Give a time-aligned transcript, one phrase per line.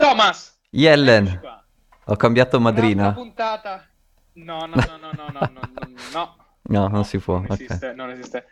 [0.00, 0.58] Thomas!
[0.70, 1.40] Yellen!
[2.06, 3.12] Ho cambiato madrina.
[3.12, 3.86] puntata.
[4.32, 5.60] No, no, no, no, no, no, no,
[6.14, 6.36] no.
[6.72, 7.34] no non si può.
[7.34, 7.66] Non okay.
[7.66, 8.46] esiste, non esiste.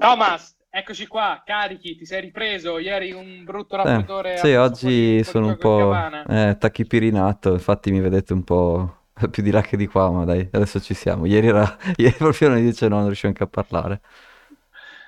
[0.00, 2.78] Thomas, eccoci qua, carichi, ti sei ripreso.
[2.78, 4.34] Ieri un brutto lavoratore.
[4.34, 5.94] Eh, sì, oggi sono un po'
[6.28, 10.48] eh, tachipirinato, infatti mi vedete un po' più di là che di qua, ma dai,
[10.50, 11.24] adesso ci siamo.
[11.24, 11.78] Ieri, era...
[11.96, 14.00] Ieri proprio alle 10 no, non riuscivo anche a parlare.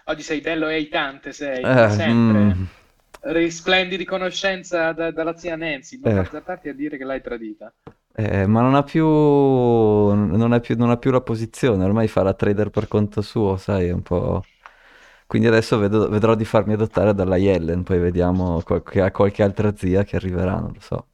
[0.04, 2.40] Oggi sei bello e eitante, sei, eh, sempre.
[2.40, 2.64] Mm
[3.22, 7.72] Risplendi di conoscenza da- dalla zia Nancy, non eh, azzardarti a dire che l'hai tradita.
[8.14, 12.22] eh, ma non ha più, non ha più, non ha più la posizione, ormai fa
[12.22, 14.42] la trader per conto suo, sai, un po'...
[15.26, 20.04] Quindi adesso vedo- vedrò di farmi adottare dalla Yellen, poi vediamo qualche, qualche altra zia
[20.04, 21.06] che arriverà, non lo so.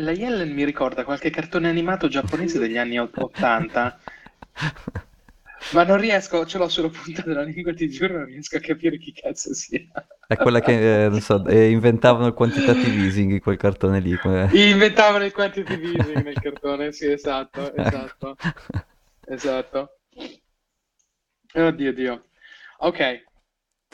[0.00, 4.00] La Yellen mi ricorda qualche cartone animato giapponese degli anni 80,
[5.68, 8.98] ma non riesco, ce l'ho sulla punta della lingua, ti giuro, non riesco a capire
[8.98, 9.80] chi cazzo sia.
[10.26, 14.16] È quella che, eh, non so, eh, inventavano il quantitative easing in quel cartone lì.
[14.16, 17.74] come- Inventavano il quantitative easing nel cartone, sì, esatto, Ecco.
[17.74, 18.38] esatto,
[19.24, 19.98] esatto.
[21.54, 22.24] Oddio, Dio.
[22.78, 22.98] Ok,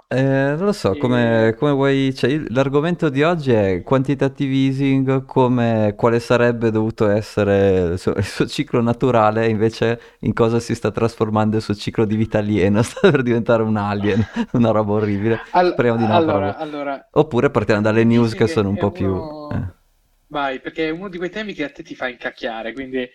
[0.08, 2.14] Eh, non lo so, come, come vuoi...
[2.14, 8.24] Cioè, l'argomento di oggi è quantitative easing, come, quale sarebbe dovuto essere il suo, il
[8.24, 12.82] suo ciclo naturale, invece in cosa si sta trasformando il suo ciclo di vita alieno,
[12.86, 15.40] sta per diventare un alien, una roba orribile.
[15.50, 19.10] Al- Speriamo di no, allora, allora, Oppure partiamo dalle news che sono un po' più...
[19.10, 19.50] uno...
[19.50, 19.74] eh.
[20.28, 23.08] Vai, perché è uno di quei temi che a te ti fa incacchiare, quindi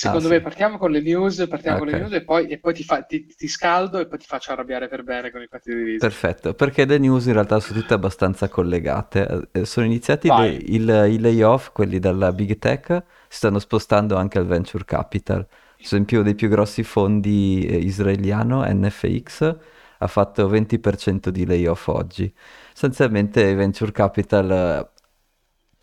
[0.00, 2.58] Ah secondo sì, me partiamo con le news, partiamo con le news e poi, e
[2.58, 5.46] poi ti, fa- ti- ti scaldo e poi ti faccio arrabbiare per bene con i
[5.48, 6.12] quantitative easing.
[6.12, 9.48] Perfetto, perché le news in realtà sono tutte abbastanza collegate.
[9.52, 14.38] Eh, Sono iniziati le- il- i layoff, quelli della Big Tech, si stanno spostando anche
[14.38, 15.38] al venture capital.
[15.38, 15.48] Ad
[15.80, 19.56] esempio, uno dei più grossi fondi eh, israeliano, NFX,
[19.98, 22.32] ha fatto 20% di layoff oggi.
[22.70, 24.90] Sostanzialmente il venture capital, eh,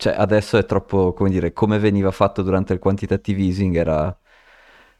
[0.00, 4.16] cioè adesso è troppo, come dire, come veniva fatto durante il quantitative easing, era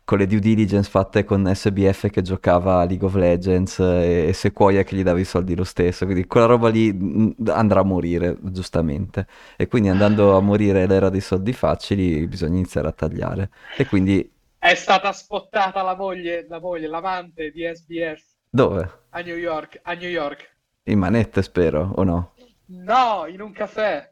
[0.05, 4.33] con le due diligence fatte con SBF che giocava a League of Legends e, e
[4.33, 7.85] Sequoia che gli dava i soldi lo stesso, quindi quella roba lì mh, andrà a
[7.85, 9.27] morire, giustamente.
[9.57, 13.51] E quindi andando a morire l'era dei soldi facili, bisogna iniziare a tagliare.
[13.77, 18.89] E quindi È stata spottata la moglie, la moglie, l'amante di SBF dove?
[19.11, 20.49] a New York, a New York.
[20.95, 22.33] In manette, spero, o no?
[22.69, 24.09] No, in un caffè,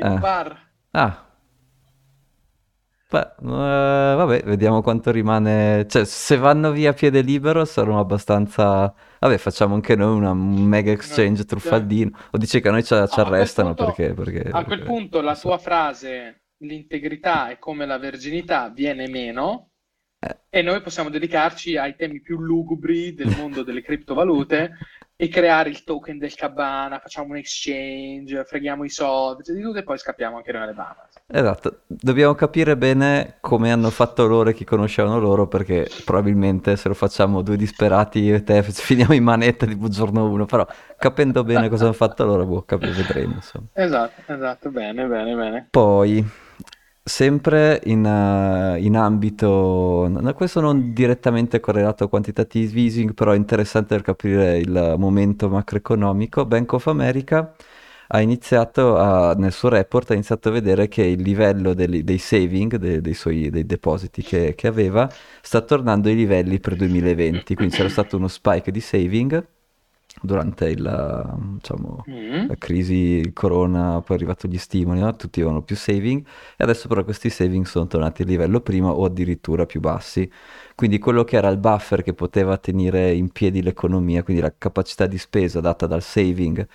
[0.00, 0.18] un Eh.
[0.18, 0.70] bar.
[0.92, 1.26] Ah,
[3.10, 5.86] beh, eh, vabbè, vediamo quanto rimane.
[5.88, 8.94] Cioè, se vanno via a piede libero saranno abbastanza.
[9.20, 12.10] Vabbè, facciamo anche noi una un mega exchange truffaldino.
[12.32, 14.64] O dice che a noi ci, ci No, a quel arrestano punto, perché, perché, a
[14.64, 19.70] quel punto la tua frase, l'integrità è come la verginità, viene meno
[20.20, 24.72] Eh, e noi possiamo dedicarci ai temi più lugubri del mondo delle criptovalute
[25.22, 29.78] e creare il token del Cabana, facciamo un exchange, freghiamo i soldi, cioè di tutto
[29.78, 31.14] e poi scappiamo anche noi alle Bahamas.
[31.28, 36.88] Esatto, dobbiamo capire bene come hanno fatto loro e chi conoscevano loro, perché probabilmente se
[36.88, 40.66] lo facciamo due disperati io e te finiamo in manetta tipo giorno uno, però
[40.98, 43.66] capendo bene cosa hanno fatto loro, boh, cap- vedremo insomma.
[43.74, 45.68] Esatto, esatto, bene, bene, bene.
[45.70, 46.28] Poi,
[47.04, 53.36] sempre in, eh, in ambito, no, questo non direttamente correlato a quantitative easing, però è
[53.36, 57.54] interessante per capire il momento macroeconomico, Bank of America
[58.14, 62.18] ha iniziato a, nel suo report, ha iniziato a vedere che il livello dei, dei
[62.18, 65.08] saving, de- dei suoi dei depositi che, che aveva,
[65.40, 69.46] sta tornando ai livelli per 2020, quindi c'era stato uno spike di saving
[70.22, 72.46] durante il, diciamo, Mm.
[72.48, 75.14] la crisi, il corona, poi è arrivato gli stimoli, no?
[75.16, 76.24] Tutti avevano più saving
[76.56, 80.30] e adesso però questi saving sono tornati al livello prima o addirittura più bassi.
[80.74, 85.06] Quindi quello che era il buffer che poteva tenere in piedi l'economia, quindi la capacità
[85.06, 86.66] di spesa data dal saving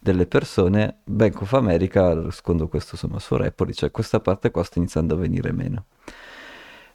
[0.00, 4.78] delle persone, Bank of America, secondo questo insomma, suo report, dice questa parte qua sta
[4.78, 5.86] iniziando a venire meno.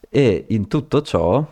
[0.10, 1.46] E in tutto ciò,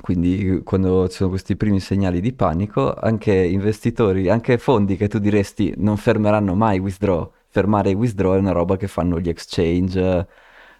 [0.00, 5.18] quindi quando ci sono questi primi segnali di panico, anche investitori, anche fondi che tu
[5.18, 10.26] diresti non fermeranno mai withdraw, fermare i withdraw è una roba che fanno gli exchange,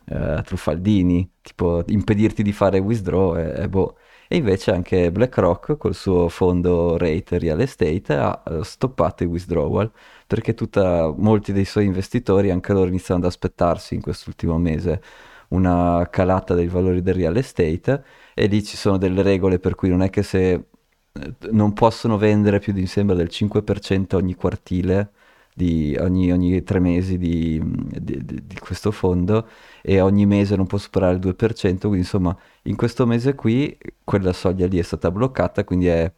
[0.06, 3.96] eh, truffaldini, tipo impedirti di fare withdraw è, è boh.
[4.28, 9.90] E invece anche BlackRock col suo fondo rate real estate ha eh, stoppato i withdrawal
[10.32, 15.02] perché tutta, molti dei suoi investitori anche loro iniziano ad aspettarsi in quest'ultimo mese
[15.48, 18.02] una calata dei valori del real estate
[18.32, 22.16] e lì ci sono delle regole per cui non è che se eh, non possono
[22.16, 25.12] vendere più di mi sembra del 5% ogni quartile
[25.54, 29.46] di ogni, ogni tre mesi di, di- di- questo fondo
[29.82, 34.32] e ogni mese non può superare il 2%, quindi insomma in questo mese qui quella
[34.32, 36.10] soglia lì è stata bloccata, quindi è,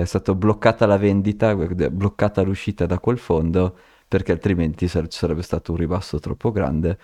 [0.00, 3.76] è stata bloccata la vendita, bloccata l'uscita da quel fondo
[4.08, 6.98] perché altrimenti ci sarebbe stato un ribasso troppo grande.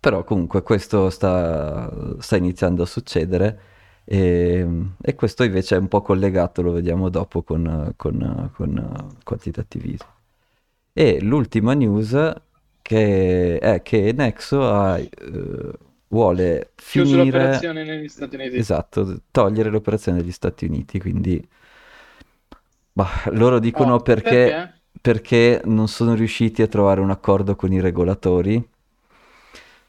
[0.00, 1.88] Però comunque questo sta,
[2.18, 3.60] sta iniziando a succedere
[4.04, 4.66] e,
[5.00, 10.08] e questo invece è un po' collegato, lo vediamo dopo, con, con, con quantitativismo.
[10.92, 12.34] E l'ultima news
[12.82, 15.08] che è che Nexo ha, eh,
[16.08, 17.38] vuole Chiuso finire...
[17.38, 18.56] l'operazione negli Stati Uniti.
[18.56, 21.48] Esatto, togliere l'operazione negli Stati Uniti, quindi...
[22.92, 24.82] Bah, loro dicono Oh, perché, perché?
[25.00, 28.62] perché non sono riusciti a trovare un accordo con i regolatori,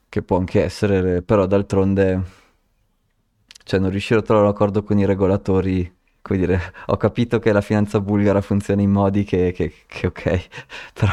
[0.09, 2.21] che può anche essere, però d'altronde,
[3.63, 7.51] cioè non riuscire a trovare un accordo con i regolatori, come dire, ho capito che
[7.51, 10.47] la finanza bulgara funziona in modi che, che, che ok,
[10.93, 11.11] però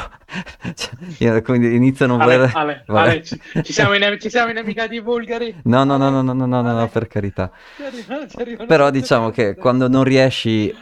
[0.75, 2.51] cioè, io- quindi inizio a non Ale, voler...
[2.53, 2.85] Ale.
[2.95, 5.55] Ale, ci, ci siamo in, ci siamo inimicati i bulgari?
[5.65, 7.51] No, no, no, no, no, no, no, no, no, per carità.
[7.75, 10.75] ci arrivano, ci arrivano Però diciamo che quando non riesci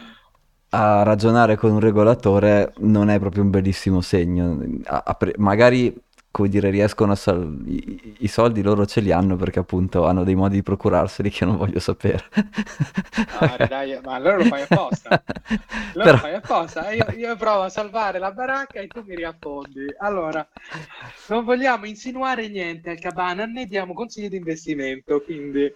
[0.69, 4.59] a ragionare con un regolatore non è proprio un bellissimo segno.
[4.85, 5.95] A- a pre- magari,
[6.31, 10.23] come dire, riescono a sal- i, i soldi loro ce li hanno perché appunto hanno
[10.23, 12.23] dei modi di procurarseli che non voglio sapere.
[13.29, 15.21] Dai, dai, ma allora lo fai apposta.
[15.93, 16.17] Allora lo Però...
[16.17, 16.91] fai apposta.
[16.91, 19.93] Io, io provo a salvare la baracca e tu mi riaffondi.
[19.99, 20.47] Allora,
[21.27, 25.73] non vogliamo insinuare niente al cabana, né diamo consigli di investimento, quindi...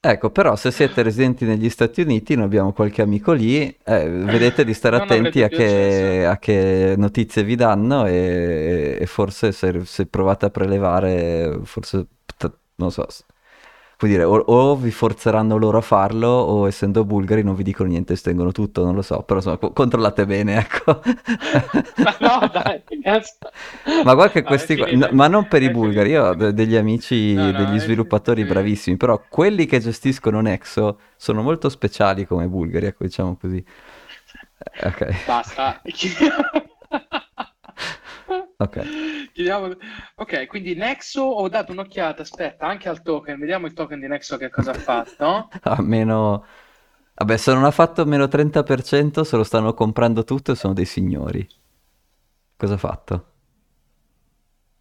[0.00, 4.64] Ecco, però se siete residenti negli Stati Uniti, noi abbiamo qualche amico lì, eh, vedete
[4.64, 10.06] di stare attenti a che, a che notizie vi danno e, e forse se, se
[10.06, 12.06] provate a prelevare, forse,
[12.76, 13.06] non so,
[13.98, 17.88] vuol dire, o, o vi forzeranno loro a farlo o essendo bulgari non vi dicono
[17.88, 21.00] niente, stengono tutto, non lo so, però insomma, co- controllate bene, ecco.
[21.96, 22.82] Ma no, dai.
[24.04, 26.76] Ma guarda che questi qua, no, ma non per i bulgari, io ho de- degli
[26.76, 32.46] amici, No, no, degli sviluppatori bravissimi, però quelli che gestiscono Nexo sono molto speciali come
[32.46, 33.64] bulgari, ecco, diciamo così.
[34.84, 35.80] Ok, Basta.
[38.58, 38.86] ok.
[40.16, 44.36] Ok, quindi Nexo ho dato un'occhiata, aspetta, anche al token, vediamo il token di Nexo
[44.36, 45.48] che cosa ha fatto.
[45.62, 46.44] A meno...
[47.14, 50.84] Vabbè, se non ha fatto meno 30%, se lo stanno comprando tutto e sono dei
[50.84, 51.46] signori.
[52.56, 53.32] Cosa ha fatto?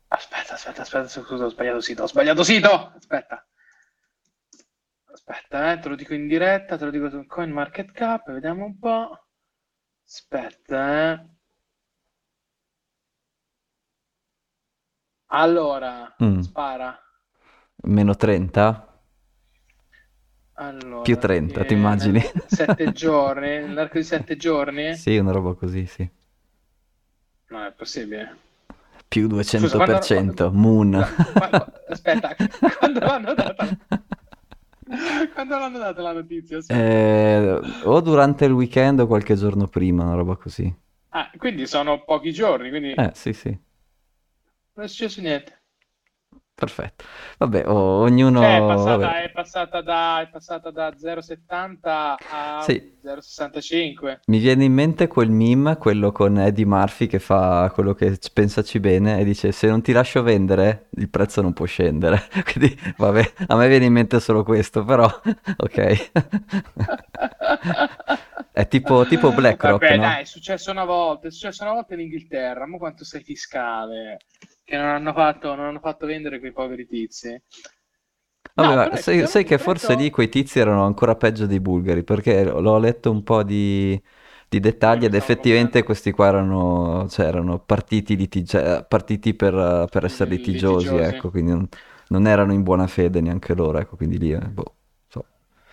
[0.09, 2.93] Aspetta, aspetta, aspetta, scusa, ho sbagliato sito, ho sbagliato sito!
[2.95, 3.45] Aspetta.
[5.11, 9.25] Aspetta, eh, te lo dico in diretta, te lo dico su CoinMarketCap, vediamo un po'.
[10.05, 11.36] Aspetta, eh.
[15.27, 16.99] Allora, Mm, spara.
[17.95, 19.01] Meno 30?
[21.01, 22.21] Più Allora, 30, ti immagini?
[22.21, 25.01] nel sette giorni, nell'arco di sette giorni?
[25.01, 26.09] Sì, una roba così, sì.
[27.49, 28.37] Non è possibile.
[29.07, 31.03] Più Scusa, quando, 200%, quando- Moon.
[31.87, 32.35] aspetta,
[32.79, 33.75] quando l'hanno data?
[35.33, 36.59] Quando l'hanno data la notizia?
[36.69, 40.73] Eh, o durante il weekend o qualche giorno prima, una roba così.
[41.09, 43.57] Ah, quindi sono pochi giorni, quindi Eh, sì, sì,
[44.77, 45.61] non è successo niente.
[46.53, 47.05] perfetto.
[47.37, 48.39] Vabbè, o- ognuno...
[48.39, 49.23] Cioè, è passata, vabbè.
[49.23, 54.19] è passata da, è passata da 0,70 a Sì, 0,65.
[54.27, 58.79] mi viene in mente quel meme, quello con Eddie Murphy che fa quello che pensaci
[58.79, 62.27] bene e dice se non ti lascio vendere, il prezzo non può scendere.
[62.51, 65.05] Quindi, vabbè, a me viene in mente solo questo, però,
[65.57, 66.11] ok.
[68.51, 70.01] È tipo, tipo BlackRock, Vabbè, no?
[70.01, 74.17] dai, è successo una volta, è successo una volta in Inghilterra, ma quanto sei fiscale,
[74.67, 77.41] che non hanno fatto, non hanno fatto vendere quei poveri tizi.
[78.55, 82.03] Vabbè, No, ma sai, sai che forse lì quei tizi erano ancora peggio dei bulgari,
[82.03, 84.01] perché l'ho letto un po' di,
[84.49, 90.05] di dettagli ed effettivamente questi qua erano, cioè, erano partiti, litigi- cioè, partiti per, per
[90.05, 90.97] essere litigiosi, Litigiosi.
[90.97, 91.67] ecco, quindi non,
[92.07, 94.75] non erano in buona fede neanche loro, ecco, quindi lì, eh, boh,
[95.07, 95.23] so.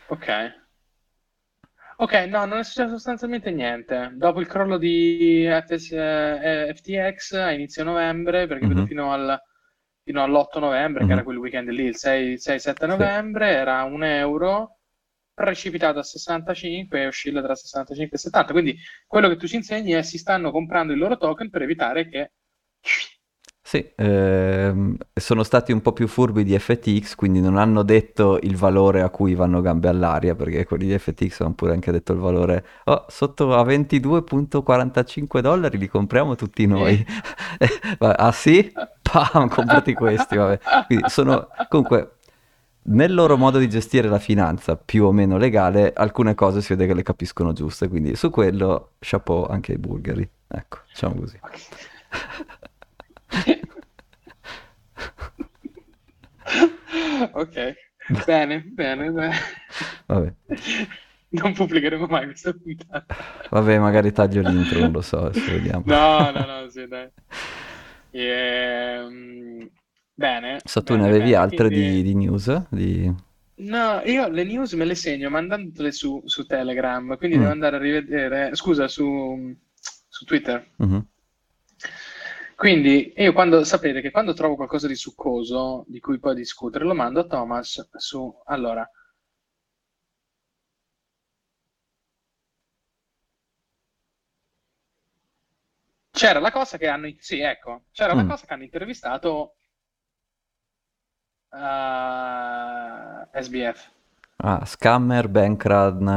[0.07, 0.29] Ok.
[1.97, 4.13] Ok, no, non è successo sostanzialmente niente.
[4.15, 9.41] Dopo il crollo di FS eh, FTX a inizio novembre, perché Mhm, fino al,
[10.03, 14.03] fino all'8 novembre, che era mhm, quel weekend lì, il 6-7 Sì, novembre, era un
[14.05, 14.79] euro
[15.33, 18.53] precipitato a 65 e oscilla tra 65 e 70.
[18.53, 22.09] Quindi quello che tu ci insegni è si stanno comprando il loro token per evitare
[22.09, 22.33] che...
[23.67, 28.57] Sì, ehm, sono stati un po' più furbi di FTX, quindi non hanno detto il
[28.57, 32.19] valore a cui vanno gambe all'aria, perché quelli di FTX hanno pure anche detto il
[32.19, 37.05] valore, oh, sotto a 22.45 dollari li compriamo tutti noi.
[37.99, 38.71] Ah sì?
[39.01, 40.59] Pam, comprati questi, vabbè.
[40.87, 42.17] Quindi sono, comunque,
[42.85, 46.87] nel loro modo di gestire la finanza più o meno legale, alcune cose si vede
[46.87, 50.29] che le capiscono giuste, quindi su quello, chapeau anche ai bulgari.
[50.49, 51.39] Ecco, diciamo così.
[57.33, 57.75] Ok,
[58.27, 59.35] bene, bene, bene.
[60.07, 60.33] Vabbè.
[61.31, 63.07] non pubblicheremo mai questa puntata.
[63.51, 65.83] Vabbè, magari taglio l'intro, non lo so, adesso vediamo.
[65.85, 67.09] No, no, no, sì, dai.
[68.11, 69.69] Ehm,
[70.15, 70.61] bene.
[70.65, 72.03] So, tu bene, ne avevi bene, altre di, quindi...
[72.03, 72.67] di news?
[72.71, 73.15] Di...
[73.57, 77.77] No, io le news me le segno mandandole su, su Telegram, quindi devo Mm, andare
[77.77, 79.55] a rivedere, scusa, su,
[80.09, 80.71] su Twitter.
[80.79, 81.07] mhm.
[82.65, 86.95] Quindi io quando sapete che quando trovo qualcosa di succoso di cui poi discutere, lo
[86.95, 88.35] mando a Thomas su.
[88.47, 88.91] Allora,
[96.11, 98.29] c'era la cosa che hanno, sì, ecco, c'era la Mm.
[98.29, 99.57] cosa che hanno intervistato
[101.53, 103.81] eh, SBF.
[104.39, 106.09] Ah, scammer, bank run,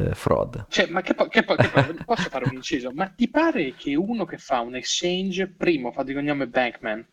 [0.00, 0.66] eh, fraud.
[0.66, 2.92] Cioè, ma che poi, che poi- che poi- posso fare un inciso?
[2.92, 7.06] Ma ti pare che uno che fa un exchange, primo fa di cognome Bankman,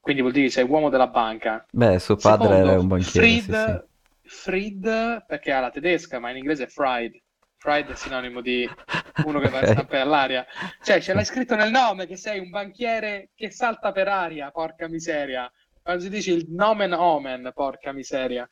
[0.00, 1.66] quindi vuol dire che sei uomo della banca.
[1.72, 3.78] Beh, suo padre era Secondo, un banchiere, sì, sì.
[3.78, 3.88] Fried,
[4.22, 7.14] Fried, perché ha la tedesca, ma in inglese è fried.
[7.56, 8.70] Fried è sinonimo di
[9.20, 9.74] uno che va in Ok.
[9.74, 10.46] zampe all'aria.
[10.82, 14.88] Cioè, ce l'hai scritto nel nome che sei un banchiere che salta per aria, porca
[14.88, 15.50] miseria.
[15.84, 18.48] Quando si dice il nomen omen, porca miseria.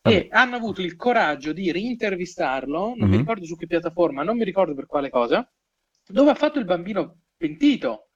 [0.00, 0.28] Vabbè.
[0.30, 3.16] hanno avuto il coraggio di rintervistarlo, non mi Mhm.
[3.16, 5.44] ricordo su che piattaforma, non mi ricordo per quale cosa,
[6.06, 8.10] dove ha fatto il bambino pentito.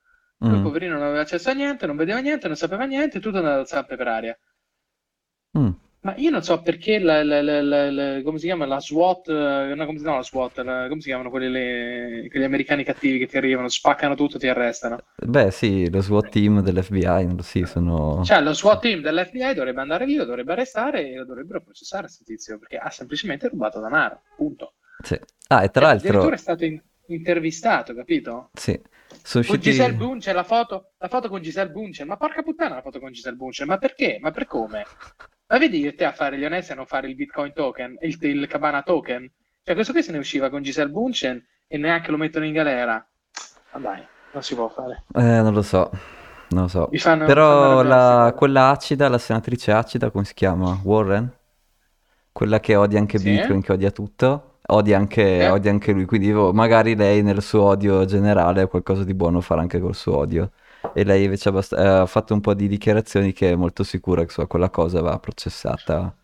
[0.45, 3.59] Mm, poverino, non aveva accesso a niente, non vedeva niente, non sapeva niente, tutto andato
[3.61, 4.39] a zampe per aria.
[5.53, 5.73] mm.
[6.01, 9.73] Ma io non so perché la, la- la- la- come si chiama la SWAT, eh,
[9.75, 13.37] no, come, no, la SWAT, come si chiamano quelli, le- quegli americani cattivi che ti
[13.37, 14.99] arrivano, spaccano tutto, ti arrestano.
[15.19, 18.23] Beh, sì, lo SWAT team dell'FBI, sì, sono...
[18.23, 22.03] Cioè, lo SWAT team dell'FBI dovrebbe andare lì, lo dovrebbe arrestare e lo dovrebbero processare
[22.03, 24.21] questo tizio perché ha semplicemente rubato denaro.
[24.35, 24.73] Punto.
[25.03, 25.19] Sì.
[25.49, 28.51] Ah, e tra E addirittura è l'altro, stato in- intervistato, capito?
[28.53, 28.79] sì,
[29.21, 29.95] sono Con Giselle usciti...
[29.95, 32.07] Bunchen, la foto, la foto con Giselle Bunchen.
[32.07, 33.67] Ma porca puttana la foto con Giselle Bunchen.
[33.67, 34.17] Ma perché?
[34.21, 34.83] Ma per come?
[35.47, 38.47] Ma vedi te a fare gli onesti a non fare il Bitcoin token, il, il
[38.47, 39.29] Cabana token?
[39.63, 43.05] Cioè, questo qui se ne usciva con Giselle Bunchen e neanche lo mettono in galera.
[43.73, 45.05] Ma dai, non si può fare.
[45.13, 45.89] Eh, non lo so,
[46.49, 46.97] non lo so.
[46.99, 50.79] Fanno, Però la, quella acida, la senatrice acida, come si chiama?
[50.83, 51.31] Warren?
[52.31, 53.19] Quella che odia anche Sì?
[53.19, 55.47] Bitcoin, che odia tutto, odia anche, Eh?
[55.47, 56.05] odia anche lui.
[56.05, 60.51] Quindi magari lei nel suo odio generale qualcosa di buono farà anche col suo odio.
[60.93, 64.21] E lei invece ha eh, ha fatto un po' di dichiarazioni che è molto sicura
[64.21, 66.15] che insomma, quella cosa va processata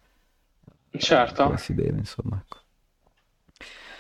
[0.92, 1.44] eh, Certo.
[1.44, 2.38] come si deve, insomma.
[2.44, 2.62] ecco.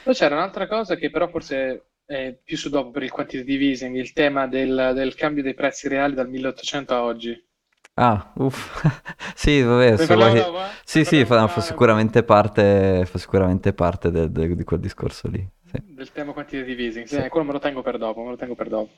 [0.03, 3.95] Poi c'era un'altra cosa che però forse è più su dopo per il quantitative easing,
[3.95, 7.43] il tema del, del cambio dei prezzi reali dal 1800 a oggi.
[7.95, 8.81] Ah, uff.
[9.35, 9.97] Sì, vabbè, eh?
[9.97, 15.27] Ne Sì, sì, fa, fa sicuramente parte, fa sicuramente parte del- del- di quel discorso
[15.27, 15.47] lì.
[15.65, 15.81] Sì.
[15.97, 17.05] Del tema quantitative easing.
[17.05, 17.29] Sì, Sì.
[17.29, 18.89] quello me lo tengo per dopo, me lo tengo per dopo.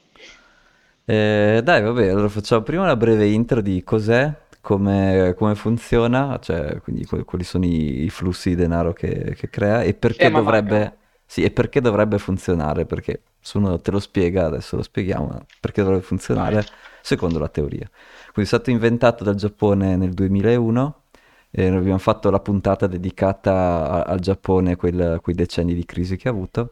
[1.08, 6.82] Eh, dai, vabbè, allora facciamo prima una breve intro di cos'è, come, come funziona, cioè
[6.82, 10.98] quindi quali sono i, i flussi di denaro che, che crea e perché Eh, dovrebbe,
[11.26, 16.02] sì, e perché dovrebbe funzionare, perché nessuno te lo spiega, adesso lo spieghiamo, perché dovrebbe
[16.34, 16.56] Vai.
[16.56, 16.66] funzionare
[17.02, 17.88] secondo la teoria.
[18.34, 21.04] Quindi è stato inventato dal Giappone nel 2001
[21.52, 23.52] e noi abbiamo fatto la puntata dedicata
[23.90, 26.72] a- al Giappone, quel- quei decenni di crisi che ha avuto.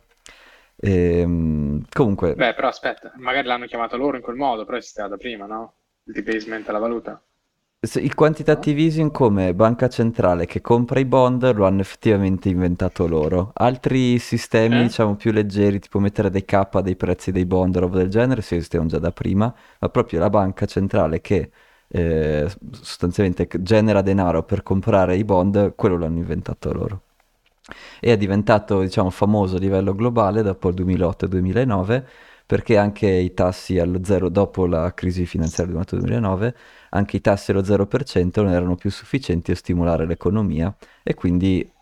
[0.84, 5.18] Ehm, comunque, Beh, però aspetta, magari l'hanno chiamato loro in quel modo, però esisteva da
[5.18, 5.76] prima, no?
[6.04, 7.22] Il debasement della valuta.
[7.84, 13.52] Il quantitative easing come banca centrale che compra i bond lo hanno effettivamente inventato loro.
[13.56, 14.84] Altri sistemi, Eh?
[14.84, 18.56] diciamo, più leggeri, tipo mettere dei K dei prezzi dei bond, roba del genere, si
[18.56, 21.52] esistevano già da prima, ma proprio la banca centrale che
[21.90, 27.02] eh, sostanzialmente genera denaro per comprare i bond, quello l'hanno inventato loro.
[28.00, 32.04] E è diventato, diciamo, famoso a livello globale dopo il 2008-2009
[32.46, 36.54] perché anche i tassi allo zero, dopo la crisi finanziaria del 2008-2009,
[36.90, 41.73] anche i tassi allo 0% non erano più sufficienti a stimolare l'economia e quindi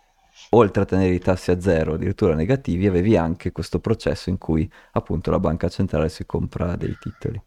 [0.50, 4.70] oltre a tenere i tassi a zero, addirittura negativi, avevi anche questo processo in cui
[4.92, 7.40] appunto la banca centrale si compra dei titoli.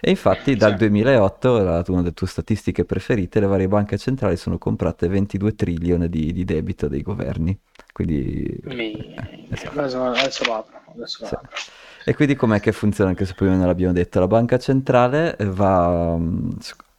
[0.00, 0.76] E infatti dal Sì.
[0.78, 6.08] 2008, la- una delle tue statistiche preferite, le varie banche centrali sono comprate 22 trilioni
[6.08, 7.58] di, di debito dei governi.
[7.92, 9.78] Quindi, eh, Minchia, esatto.
[9.80, 11.34] Adesso, adesso lo apro, adesso lo Sì.
[11.34, 11.50] apro.
[12.04, 16.16] E quindi com'è che funziona, anche se prima non l'abbiamo detto, la banca centrale va,
[16.16, 16.50] mm,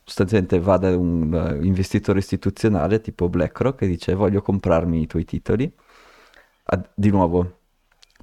[0.08, 5.26] sostanzialmente va da un eh, investitore istituzionale tipo BlackRock che dice voglio comprarmi i tuoi
[5.26, 5.70] titoli,
[6.96, 7.58] di nuovo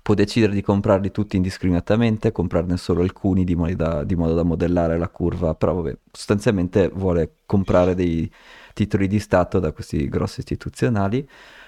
[0.02, 4.42] può decidere di comprarli tutti indiscriminatamente, comprarne solo alcuni di modo da, di modo da
[4.42, 8.30] modellare la curva, però vabbè, sostanzialmente vuole comprare dei
[8.74, 11.26] titoli di Stato da questi grossi istituzionali,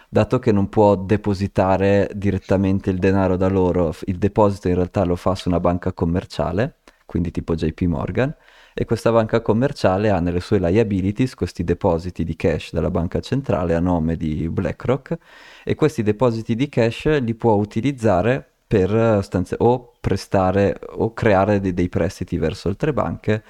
[0.09, 5.17] dato che non può depositare direttamente il denaro da loro, il deposito in realtà lo
[5.17, 8.35] fa su una banca commerciale, quindi tipo JP Morgan,
[8.79, 13.75] e questa banca commerciale ha nelle sue liabilities questi depositi di cash della banca centrale
[13.75, 15.17] a nome di BlackRock
[15.65, 21.73] e questi depositi di cash li può utilizzare per stanze- o prestare o creare dei,
[21.73, 23.43] dei prestiti verso altre banche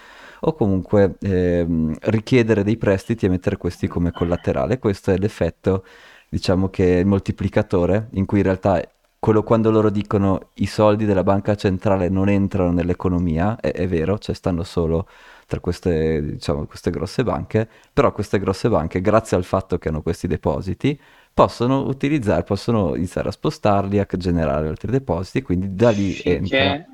[0.43, 4.79] o comunque ehm, richiedere dei prestiti e mettere questi come collaterale.
[4.79, 5.85] Questo è l'effetto,
[6.29, 8.81] diciamo che è il moltiplicatore, in cui in realtà
[9.27, 14.21] quello quando loro dicono i soldi della banca centrale non entrano nell'economia, è, è vero,
[14.21, 15.09] cioè stanno solo
[15.49, 20.01] tra queste, diciamo, queste grosse banche, però queste grosse banche, grazie al fatto che hanno
[20.01, 20.97] questi depositi,
[21.35, 26.85] possono utilizzare, possono iniziare a spostarli, a generare altri depositi, quindi da lì finché, entra.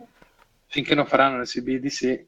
[0.69, 2.25] Finché non faranno le CBDC.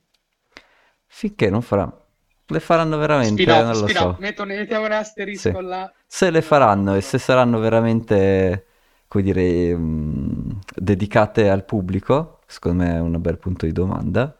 [1.06, 2.00] Finché non faranno.
[2.44, 4.16] Le faranno veramente, spin non lo so.
[4.20, 5.62] Metto, mettiamo un asterisco sì.
[5.62, 5.90] là.
[6.06, 8.66] Se le faranno e se saranno veramente,
[9.14, 14.34] come dire, mh, dedicate al pubblico, secondo me è un bel punto di domanda.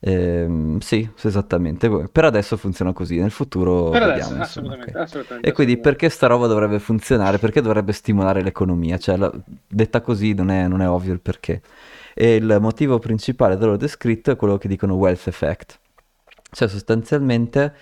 [0.00, 2.08] Eh, sì, esattamente.
[2.08, 4.30] Per adesso funziona così, nel futuro per vediamo.
[4.30, 5.02] Adesso, assolutamente, okay.
[5.02, 7.38] assolutamente, E quindi perché sta roba dovrebbe funzionare?
[7.38, 8.98] Perché dovrebbe stimolare l'economia?
[8.98, 9.32] Cioè, la,
[9.68, 11.62] detta così non è, non è, ovvio il perché.
[12.12, 15.78] E il motivo principale da loro descritto è quello che dicono wealth effect.
[16.50, 17.74] Cioè, sostanzialmente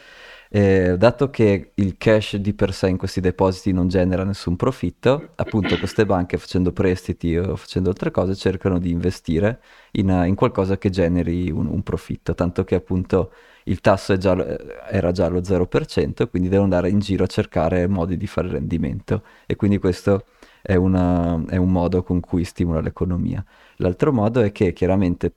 [0.51, 5.31] eh, dato che il cash di per sé in questi depositi non genera nessun profitto,
[5.37, 9.61] appunto queste banche facendo prestiti o facendo altre cose cercano di investire
[9.93, 13.33] in, in qualcosa che generi un, un, profitto, tanto che appunto
[13.65, 14.35] il tasso già,
[14.89, 19.23] era già allo 0%, quindi devono andare in giro a cercare modi di fare rendimento
[19.47, 20.25] e quindi questo
[20.63, 23.45] è, una, è un modo con cui stimola l'economia.
[23.77, 25.33] L'altro modo è che chiaramente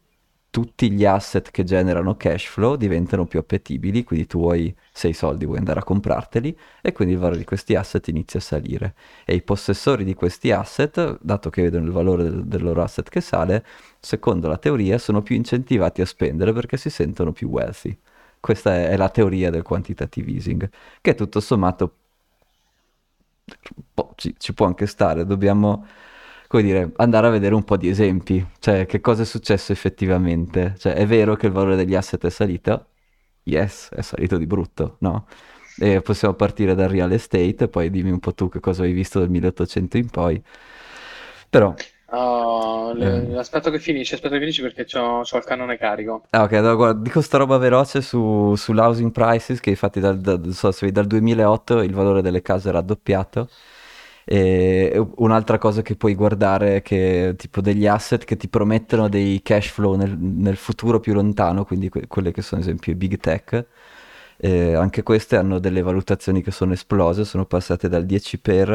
[0.51, 5.13] tutti gli asset che generano cash flow diventano più appetibili, quindi tu vuoi, se hai
[5.13, 8.93] soldi vuoi andare a comprarteli e quindi il valore di questi asset inizia a salire.
[9.25, 13.07] E i possessori di questi asset, dato che vedono il valore del, del loro asset
[13.09, 13.65] che sale,
[13.99, 17.97] secondo la teoria sono più incentivati a spendere perché si sentono più wealthy.
[18.39, 21.95] Questa è, la teoria del quantitative easing, che tutto sommato
[24.15, 25.85] ci, ci può anche stare, dobbiamo
[26.51, 30.75] come dire, andare a vedere un po' di esempi, cioè che cosa è successo effettivamente.
[30.77, 32.87] Cioè, è vero che il valore degli asset è salito?
[33.43, 35.27] Yes, è salito di brutto, no?
[35.79, 39.19] E possiamo partire dal real estate, poi dimmi un po' tu che cosa hai visto
[39.19, 40.43] dal 1800 in poi.
[41.49, 41.73] Però...
[42.13, 43.37] Oh, eh.
[43.37, 46.23] aspetto che finisce, aspetto che finisce perché ho il cannone carico.
[46.31, 50.51] Ah, ok, allora, guarda, dico sta roba veloce su, sull'housing prices che infatti dal, dal,
[50.51, 53.47] so, dal 2008 il valore delle case è raddoppiato
[54.33, 59.41] e un'altra cosa che puoi guardare è che tipo degli asset che ti promettono dei
[59.41, 62.95] cash flow nel, nel futuro più lontano, quindi que- quelle che sono ad esempio i
[62.95, 63.65] big tech.
[64.37, 68.69] Eh, anche queste hanno delle valutazioni che sono esplose, sono passate dal 10 per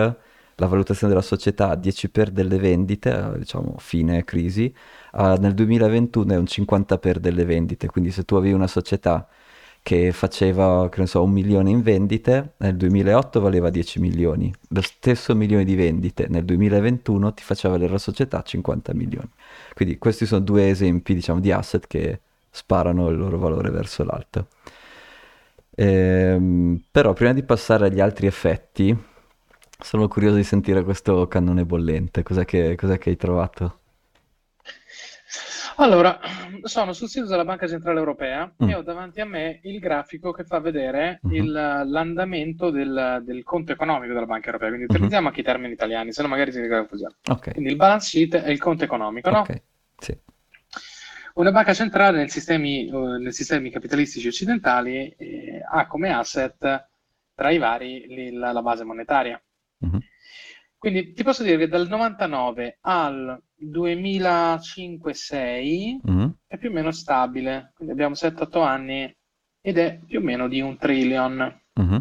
[0.56, 4.72] la valutazione della società a 10 per delle vendite, diciamo fine crisi,
[5.12, 9.26] a, nel 2021 è un 50 per delle vendite, quindi se tu avevi una società
[9.86, 14.80] che faceva, che ne so, un milione in vendite, nel 2008 valeva 10 milioni, lo
[14.80, 19.30] stesso milione di vendite nel 2021 ti faceva la società 50 milioni.
[19.74, 22.18] Quindi questi sono due esempi, diciamo, di asset che
[22.50, 24.48] sparano il loro valore verso l'alto.
[25.76, 28.96] Ehm, però prima di passare agli altri effetti,
[29.78, 33.78] sono curioso di sentire questo cannone bollente, cos'è che, cos'è che hai trovato?
[35.78, 36.18] Allora,
[36.62, 38.68] sono sul sito della Banca Centrale Europea mm.
[38.68, 41.36] e ho davanti a me il grafico che fa vedere mm-hmm.
[41.36, 44.68] il, l'andamento del, del, conto economico della Banca Europea.
[44.68, 44.94] Quindi mm-hmm.
[44.94, 47.16] utilizziamo anche i termini italiani, se no magari si crea confusione.
[47.28, 47.52] Okay.
[47.52, 49.40] Quindi il balance sheet è il conto economico, no?
[49.40, 49.62] Ok,
[49.98, 50.18] sì.
[51.34, 56.88] Una banca centrale nei sistemi, uh, nei sistemi capitalistici occidentali eh, ha come asset
[57.34, 59.38] tra i vari la, la base monetaria.
[59.84, 59.98] Mm-hmm.
[60.86, 66.28] Quindi ti posso dire che dal 99 al 2005-6 mm-hmm.
[66.46, 69.12] è più o meno stabile, quindi abbiamo 7-8 anni
[69.60, 71.62] ed è più o meno di un trillion.
[71.80, 71.98] Mm-hmm.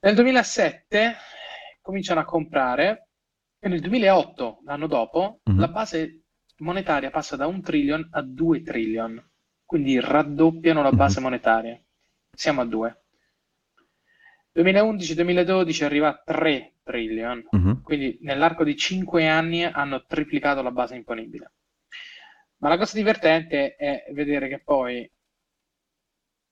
[0.00, 1.14] Nel 2007
[1.80, 3.08] cominciano a comprare
[3.58, 5.58] e nel 2008, l'anno dopo, mm-hmm.
[5.58, 6.24] la base
[6.58, 9.30] monetaria passa da un trillion a 2 trillion,
[9.64, 11.30] quindi raddoppiano la base mm-hmm.
[11.30, 11.82] monetaria.
[12.30, 13.01] Siamo a 2.
[14.54, 17.82] 2011-2012 arriva a 3 trillion, uh-huh.
[17.82, 21.52] quindi nell'arco di 5 anni hanno triplicato la base imponibile.
[22.58, 25.10] Ma la cosa divertente è vedere che poi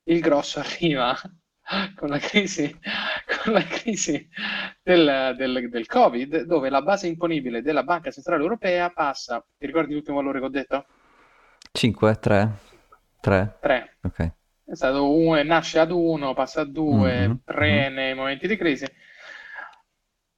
[0.04, 1.16] il grosso arriva
[1.94, 2.76] con la crisi,
[3.42, 4.28] con la crisi
[4.82, 9.92] del, del, del, Covid, dove la base imponibile della Banca Centrale Europea passa, ti ricordi
[9.92, 10.86] l'ultimo valore che ho detto?
[11.72, 12.50] 5, 3,
[13.20, 13.58] 3.
[13.60, 13.96] 3.
[14.02, 14.32] Ok
[14.70, 17.92] è stato un, nasce ad 1, passa a 2, 3 mm-hmm.
[17.92, 18.86] nei momenti di crisi.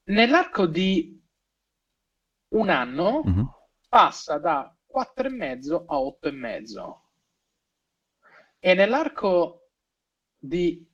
[0.04, 1.22] Nell'arco di
[2.54, 3.44] un anno mm-hmm.
[3.90, 6.98] passa da 4,5 a 8,5
[8.58, 9.68] e nell'arco
[10.38, 10.90] di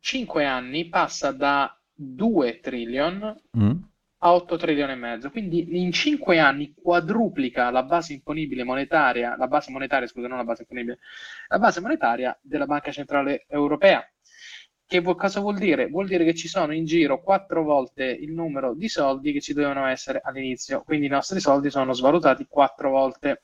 [0.00, 3.80] 5 anni passa da 2 trillion Mm.
[4.18, 5.30] A 8 trilioni e mezzo.
[5.30, 10.44] Quindi in 5 anni quadruplica la base imponibile monetaria, la base monetaria, scusa, non la
[10.44, 10.98] base imponibile,
[11.48, 14.04] la base monetaria della Banca Centrale Europea.
[14.86, 15.88] Che vu- cosa vuol dire?
[15.88, 19.52] Vuol dire che ci sono in giro quattro volte il numero di soldi che ci
[19.52, 23.42] dovevano essere all'inizio, quindi i nostri soldi sono svalutati quattro volte.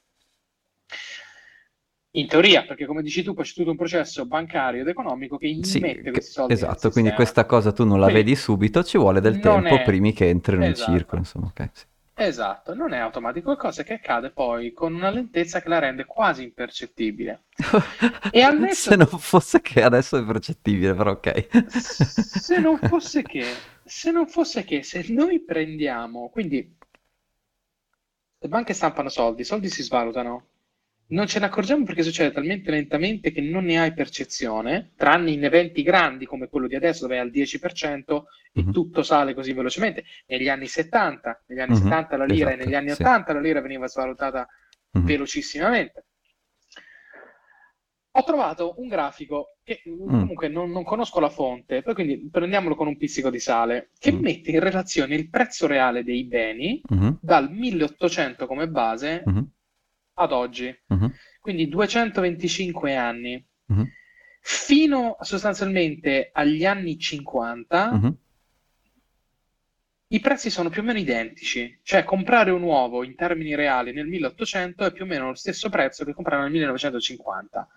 [2.16, 5.48] In teoria, perché come dici tu, poi c'è tutto un processo bancario ed economico che
[5.58, 8.84] Sì, immette che- questi soldi esatto, quindi questa cosa tu non la Quindi vedi subito,
[8.84, 10.74] ci vuole del tempo è prima che entrino in esatto.
[10.74, 11.70] circolo, insomma, ok.
[11.72, 11.84] sì.
[12.16, 16.04] Esatto, non è automatico, è cosa che accade poi con una lentezza che la rende
[16.06, 17.44] quasi impercettibile.
[18.32, 21.46] E netto Se non fosse che adesso è percettibile, però ok.
[21.66, 26.76] se non fosse che, se non fosse che, se noi prendiamo, quindi
[28.38, 30.50] le banche stampano soldi, i soldi si svalutano,
[31.14, 35.44] non ce ne accorgiamo perché succede talmente lentamente che non ne hai percezione, tranne in
[35.44, 38.72] eventi grandi come quello di adesso dove è al 10% e Mhm.
[38.72, 40.04] tutto sale così velocemente.
[40.26, 43.02] Negli anni 70, negli anni Mhm, 70 la lira e esatto, negli anni sì.
[43.02, 44.46] 80 la lira veniva svalutata
[44.92, 45.04] Mhm.
[45.06, 46.04] velocissimamente.
[48.16, 50.08] Ho trovato un grafico che Mm.
[50.08, 54.12] comunque non, non conosco la fonte, poi quindi prendiamolo con un pizzico di sale, che
[54.12, 54.20] Mm.
[54.20, 59.48] mette in relazione il prezzo reale dei beni Mhm, dal 1800 come base mhm,
[60.14, 63.90] ad oggi, mhm, quindi 225 anni, mhm,
[64.40, 68.16] fino sostanzialmente agli anni 50 mhm.
[70.08, 74.06] i prezzi sono più o meno identici, cioè comprare un uovo in termini reali nel
[74.06, 77.68] 1800 è più o meno lo stesso prezzo che comprare nel 1950.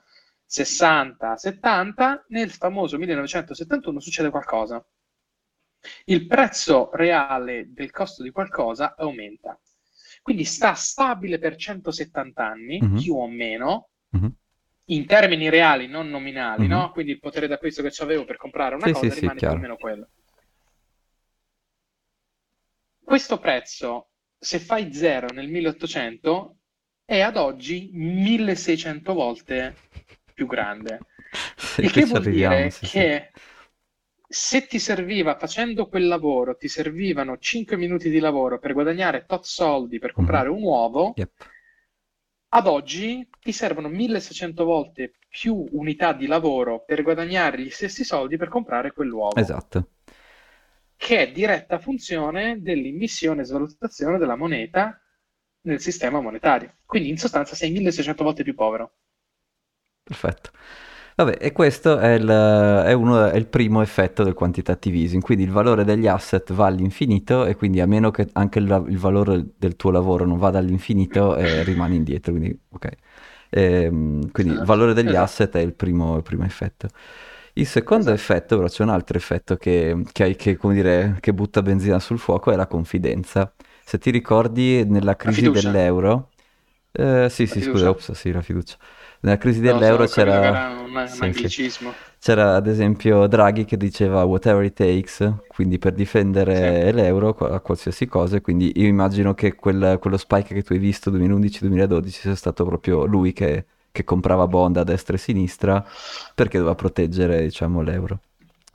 [0.50, 4.84] 60, 70, nel famoso 1971 succede qualcosa.
[6.06, 9.60] Il prezzo reale del costo di qualcosa aumenta.
[10.28, 12.98] Quindi sta stabile per 170 anni, Mhm.
[13.02, 14.36] più o meno, Mhm.
[14.90, 16.70] in termini reali, non nominali, Mhm.
[16.70, 16.92] no?
[16.92, 19.48] Quindi il potere d'acquisto che avevo per comprare una Sì, cosa sì, sì, rimane più
[19.48, 20.10] o meno quello.
[23.02, 26.58] Questo prezzo, se fai zero nel 1800,
[27.06, 29.76] è ad oggi 1600 volte
[30.34, 31.00] più grande.
[31.56, 32.98] Sì, Il qui che vuol arriviamo, dire sì, sì.
[33.00, 33.32] che
[34.28, 39.46] se ti serviva, facendo quel lavoro, ti servivano 5 minuti di lavoro per guadagnare tot
[39.46, 41.32] soldi per comprare un uovo, Yep.
[42.50, 48.38] ad oggi ti servono 1600 volte più unità di lavoro per guadagnare gli stessi soldi
[48.38, 49.90] per comprare quell'uovo, Esatto.
[50.98, 55.02] che è diretta funzione dell'immissione e svalutazione della moneta
[55.62, 56.78] nel sistema monetario.
[56.86, 58.96] Quindi in sostanza sei 1600 volte più povero.
[60.04, 60.52] Perfetto.
[61.20, 65.44] Vabbè, e questo è il, è uno- è il primo effetto del quantitative easing, quindi
[65.46, 69.44] il valore degli asset va all'infinito e quindi a meno che anche il, il valore
[69.58, 72.90] del tuo lavoro non vada all'infinito eh, rimane indietro, quindi ok.
[73.50, 75.16] Ehm, quindi il valore degli Esatto.
[75.16, 76.88] asset è il primo, il primo effetto.
[77.54, 78.12] Il secondo Esatto.
[78.12, 82.20] effetto, però c'è un altro effetto che, che, che, come dire, che butta benzina sul
[82.20, 83.52] fuoco, è la confidenza.
[83.84, 86.30] Se ti ricordi, nella crisi dell'euro...
[86.92, 87.90] eh, sì, La sì, fiducia.
[87.90, 88.78] scusa, ops, sì, la fiducia.
[89.28, 90.36] Nella crisi No, dell'euro che c'era...
[90.48, 91.52] era un, un sì, sì.
[91.52, 92.00] anglicismo.
[92.20, 97.60] C'era ad esempio Draghi che diceva whatever it takes, quindi per difendere l'euro qua- a
[97.60, 102.36] qualsiasi cosa, quindi io immagino che quel- quello spike che tu hai visto 2011-2012 sia
[102.36, 105.86] stato proprio lui che, che comprava bond a destra e a sinistra
[106.34, 108.20] perché doveva proteggere, diciamo, l'euro.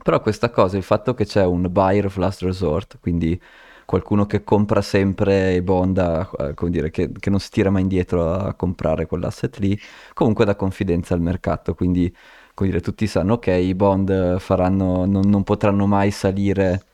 [0.03, 3.41] Però questa cosa, il fatto che c'è un buyer of last resort, quindi
[3.85, 7.83] qualcuno che compra sempre i bond, a- come dire, che, che non si tira mai
[7.83, 9.79] indietro a comprare quell'asset lì,
[10.15, 12.15] comunque dà confidenza al mercato, quindi
[12.55, 16.85] come dire, tutti sanno che i bond faranno, non, non potranno mai salire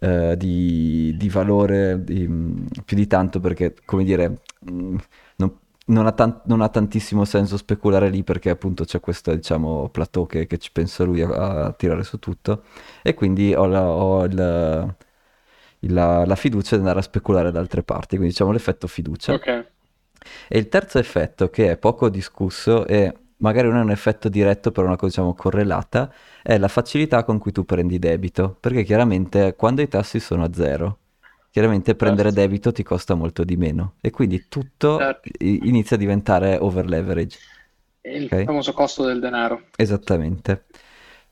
[0.00, 2.28] eh, di, di valore di-
[2.84, 4.96] più di tanto perché, come dire, mh,
[5.36, 9.88] non, non ha tan- non ha tantissimo senso speculare lì perché appunto c'è questo, diciamo,
[9.90, 12.64] plateau che, che ci pensa lui a, a tirare su tutto.
[13.02, 14.94] E quindi ho, la, ho il-
[15.80, 19.32] la, la fiducia di andare a speculare da altre parti, quindi diciamo l'effetto fiducia.
[19.34, 19.66] Ok.
[20.48, 24.72] E il terzo effetto, che è poco discusso e magari non è un effetto diretto,
[24.72, 26.12] però una cosa diciamo correlata,
[26.42, 30.50] è la facilità con cui tu prendi debito, perché chiaramente quando i tassi sono a
[30.52, 30.98] zero,
[31.50, 32.40] chiaramente prendere Certo.
[32.40, 35.30] debito ti costa molto di meno e quindi tutto Certo.
[35.44, 37.38] inizia a diventare over leverage.
[38.02, 38.44] Il Ok.
[38.44, 39.62] famoso costo del denaro.
[39.76, 40.64] Esattamente.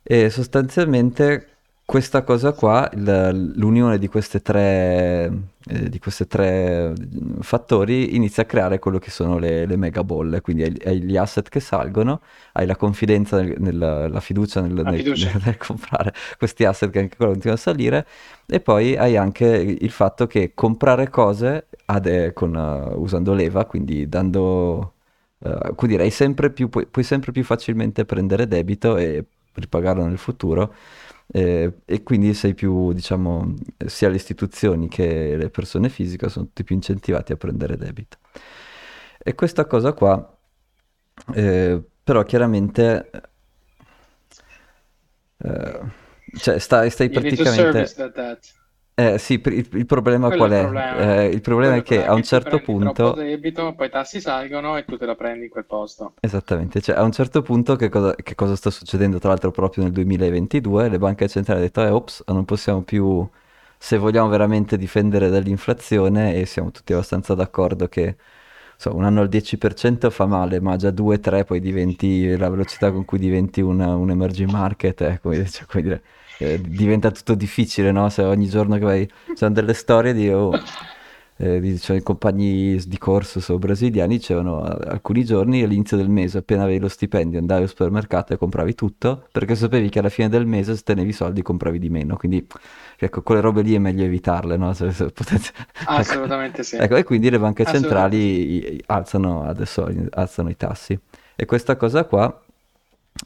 [0.03, 1.56] E sostanzialmente
[1.87, 5.31] questa cosa qua, il- l'unione di queste tre,
[5.69, 6.93] eh, di queste tre
[7.41, 11.17] fattori inizia a creare quello che sono le, le mega bolle, quindi hai, hai gli
[11.17, 12.23] asset che salgono,
[12.55, 15.31] hai la confidenza, nel- nel- la fiducia nel, La nel- fiducia.
[15.45, 18.07] nel comprare questi asset che anche quello continua a salire,
[18.47, 23.65] e poi hai anche il fatto che comprare cose ad- eh, con, eh, usando leva,
[23.65, 24.95] quindi dando...
[25.39, 30.75] eh, quindi sempre più, puoi, puoi sempre più facilmente prendere debito e ripagarlo nel futuro
[31.29, 33.55] eh, e quindi sei più, diciamo,
[33.87, 38.19] sia le istituzioni che le persone fisiche sono tutti più incentivati a prendere debito.
[39.19, 40.39] E questa cosa qua,
[41.35, 43.11] eh, però chiaramente,
[45.39, 45.81] eh,
[46.39, 48.45] cioè stai, stai praticamente...
[48.99, 50.61] Eh, sì, il, il problema Quello è qual il è?
[50.63, 50.97] problema.
[51.23, 53.13] Eh, il problema è che a un tu certo punto...
[53.13, 56.15] debito, poi i tassi salgono e tu te la prendi in quel posto.
[56.19, 59.85] Esattamente, cioè a un certo punto che cosa, che cosa sta succedendo tra l'altro proprio
[59.85, 60.89] nel 2022?
[60.89, 63.29] Le banche centrali hanno detto, eh, ops, non possiamo più,
[63.79, 68.17] se vogliamo veramente difendere dall'inflazione, e siamo tutti abbastanza d'accordo che
[68.77, 73.05] so, un anno al 10% fa male, ma già 2-3 poi diventi, la velocità con
[73.05, 76.03] cui diventi un, un emerging market, è come, cioè, come dire,
[76.39, 78.09] eh, diventa tutto difficile, no?
[78.09, 80.29] Se ogni giorno che vai, ci sono delle storie di...
[80.31, 80.53] oh,
[81.39, 86.09] eh, di- cioè, i compagni di corso so, brasiliani dicevano "A- alcuni giorni all'inizio del
[86.09, 90.09] mese appena avevi lo stipendio andavi al supermercato e compravi tutto perché sapevi che alla
[90.09, 92.47] fine del mese se tenevi i soldi compravi di meno quindi
[92.99, 94.73] ecco quelle robe lì è meglio evitarle no?
[94.73, 95.91] Se- se potete- ecco.
[95.91, 96.77] Assolutamente sì.
[96.77, 100.99] Ecco, e quindi le banche centrali alzano adesso alzano i tassi
[101.37, 102.43] e questa cosa qua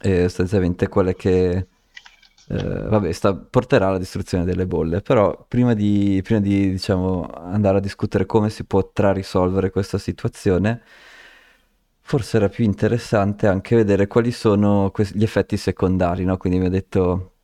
[0.00, 1.66] è sostanzialmente quella che
[2.50, 7.78] eh, vabbè, sta- porterà alla distruzione delle bolle, però prima di, prima di, diciamo, andare
[7.78, 10.82] a discutere come si potrà risolvere questa situazione,
[12.02, 16.36] forse era più interessante anche vedere quali sono que- gli effetti secondari, no?
[16.36, 17.34] Quindi mi ha detto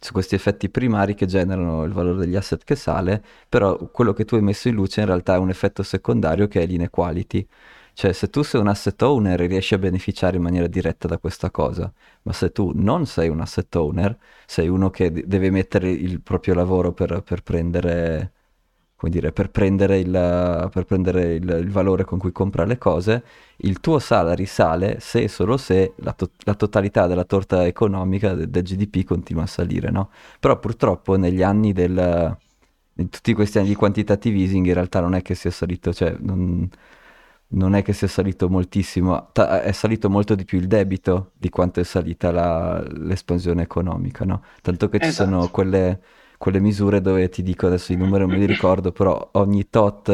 [0.00, 4.24] su questi effetti primari che generano il valore degli asset che sale, però quello che
[4.24, 7.46] tu hai messo in luce in realtà è un effetto secondario che è l'inequality.
[8.00, 11.50] Cioè, se tu sei un asset owner riesci a beneficiare in maniera diretta da questa
[11.50, 15.90] cosa, ma se tu non sei un asset owner, sei uno che de- deve mettere
[15.90, 18.32] il proprio lavoro per, per prendere,
[18.96, 20.10] come dire, per prendere il,
[20.72, 23.22] per prendere il, il valore con cui compra le cose,
[23.58, 28.32] il tuo salary sale se e solo se la, to- la totalità della torta economica
[28.32, 30.08] de- del GDP continua a salire, no?
[30.40, 32.34] Però purtroppo negli anni del...
[32.94, 36.16] in tutti questi anni di quantitative easing in realtà non è che sia salito, cioè
[36.18, 36.68] non,
[37.52, 41.48] non è che sia salito moltissimo, ta- è salito molto di più il debito di
[41.50, 44.42] quanto è salita la- l'espansione economica, no?
[44.62, 45.50] Tanto che ci sono Esatto.
[45.50, 46.00] quelle,
[46.38, 50.08] quelle misure dove ti dico adesso i numeri non me li ricordo, però ogni tot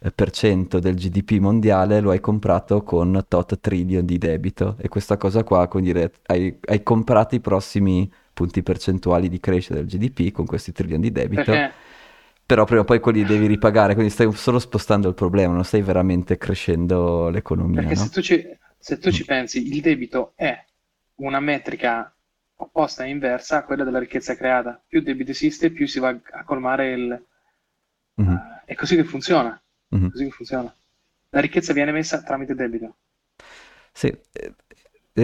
[0.00, 4.88] eh, per cento del GDP mondiale lo hai comprato con tot trillion di debito e
[4.88, 9.86] questa cosa qua, come dire, hai, hai comprato i prossimi punti percentuali di crescita del
[9.86, 11.72] GDP con questi trillion di debito, Perché
[12.48, 15.82] però prima o poi quelli devi ripagare, quindi stai solo spostando il problema, non stai
[15.82, 18.10] veramente crescendo l'economia, Perché se no?
[18.10, 20.64] tu ci, se tu ci pensi, il debito è
[21.16, 22.10] una metrica
[22.56, 24.82] opposta e inversa a quella della ricchezza creata.
[24.86, 27.26] Più debito esiste, più si va a colmare il...
[28.16, 29.60] Mhm, eh, è così che funziona.
[29.90, 30.10] mhm.
[30.10, 30.74] Così che funziona.
[31.30, 32.96] La ricchezza viene messa tramite debito.
[33.92, 34.12] Sì,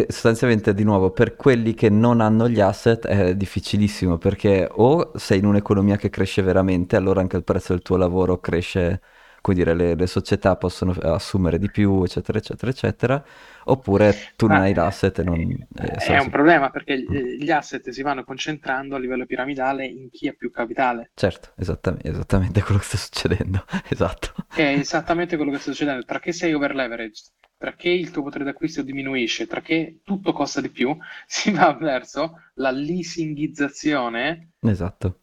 [0.08, 5.38] sostanzialmente di nuovo per quelli che non hanno gli asset è difficilissimo perché o sei
[5.38, 9.00] in un'economia che cresce veramente, allora anche il prezzo del tuo lavoro cresce,
[9.44, 13.24] come dire, le, le società possono assumere di più, eccetera, eccetera, eccetera,
[13.64, 15.38] oppure tu non Ma hai l'asset e non...
[15.38, 20.08] eh, è un problema perché gli gli asset si vanno concentrando a livello piramidale in
[20.08, 21.10] chi ha più capitale.
[21.12, 24.32] Certo, esattamente, esattamente quello che sta succedendo, esatto.
[24.48, 26.06] È esattamente quello che sta succedendo.
[26.06, 27.26] Tra che sei over leveraged,
[27.58, 30.96] tra che il tuo potere d'acquisto diminuisce, tra che tutto costa di più,
[31.28, 35.18] si va verso la leasingizzazione Esatto,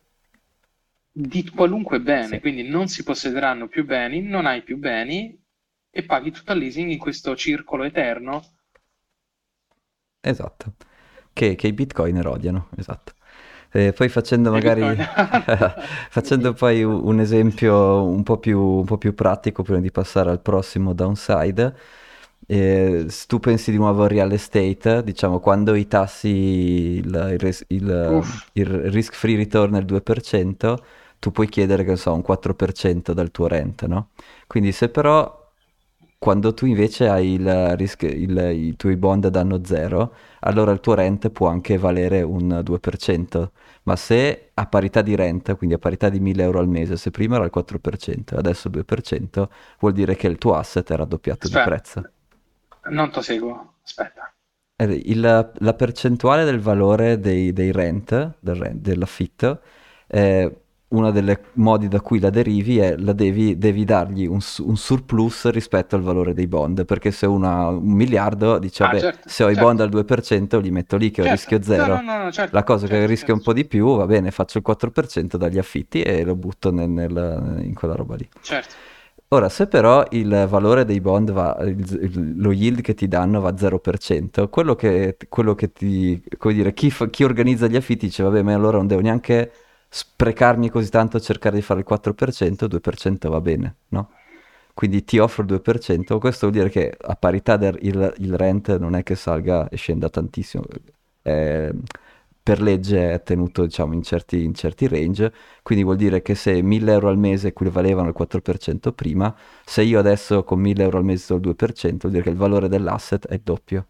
[1.12, 2.28] di qualunque bene.
[2.28, 2.40] sì.
[2.40, 5.38] Quindi non si possederanno più beni, non hai più beni
[5.90, 8.42] e paghi tutto al leasing in questo circolo eterno.
[10.24, 10.74] Esatto,
[11.34, 13.14] che, che i bitcoiner odiano, esatto.
[13.72, 15.08] E poi facendo magari, Bitcoin.
[16.10, 20.42] facendo poi un esempio un po' più, un po' più pratico prima di passare al
[20.42, 21.76] prossimo downside,
[22.48, 27.66] eh, se tu pensi di nuovo al real estate, diciamo quando i tassi, il, il
[27.70, 28.22] il,
[28.54, 30.78] il risk-free return è il 2%,
[31.22, 34.10] tu puoi chiedere, che so, un 4% dal tuo rent, no?
[34.48, 35.40] Quindi se però
[36.18, 40.94] quando tu invece hai il rischio, il- i tuoi bond danno zero, allora il tuo
[40.96, 43.54] rent può anche valere un 2%,
[43.84, 47.10] ma se a parità di rent, quindi a parità di 1000 euro al mese, se
[47.12, 51.48] prima era il 4%, adesso il 2%, vuol dire che il tuo asset è raddoppiato
[51.48, 52.08] di aspetta, prezzo.
[52.98, 53.58] non ti seguo.
[53.84, 54.34] Aspetta.
[54.76, 59.62] Eh, il- la percentuale del valore dei, dei rent, del rent, dell'affitto,
[60.08, 60.52] è
[60.92, 65.50] uno dei modi da cui la derivi è la devi, devi dargli un, un surplus
[65.50, 69.30] rispetto al valore dei bond, perché se uno ha un miliardo dice, Ah, vabbè, certo,
[69.30, 69.58] se ho i certo.
[69.58, 71.28] bond al 2% li metto lì che ho Certo.
[71.28, 71.88] rischio No, zero.
[71.88, 74.06] no, no, no, certo, La cosa che certo, rischio certo, un po' di più, va
[74.06, 78.28] bene, faccio il 4% dagli affitti e lo butto nel- nel- in quella roba lì.
[78.42, 78.76] certo.
[79.34, 83.50] Ora, se però il valore dei bond va, il- lo yield che ti danno va
[83.50, 88.08] a 0%, quello che, quello che ti, come dire, chi, fa- chi organizza gli affitti
[88.08, 89.52] dice, vabbè, ma allora non devo neanche
[89.94, 94.12] sprecarmi così tanto a cercare di fare il 4%, 2% va bene, no?
[94.74, 98.78] Quindi ti offro il 2%, questo vuol dire che a parità del il, il rent
[98.78, 100.64] non è che salga e scenda tantissimo,
[101.24, 101.74] Eh,
[102.44, 106.62] per legge è tenuto diciamo in certi, in certi range, quindi vuol dire che se
[106.62, 111.04] 1000 euro al mese equivalevano al 4% prima, se io adesso con 1000 euro al
[111.04, 113.86] mese do il 2%, vuol dire che il valore dell'asset è doppio.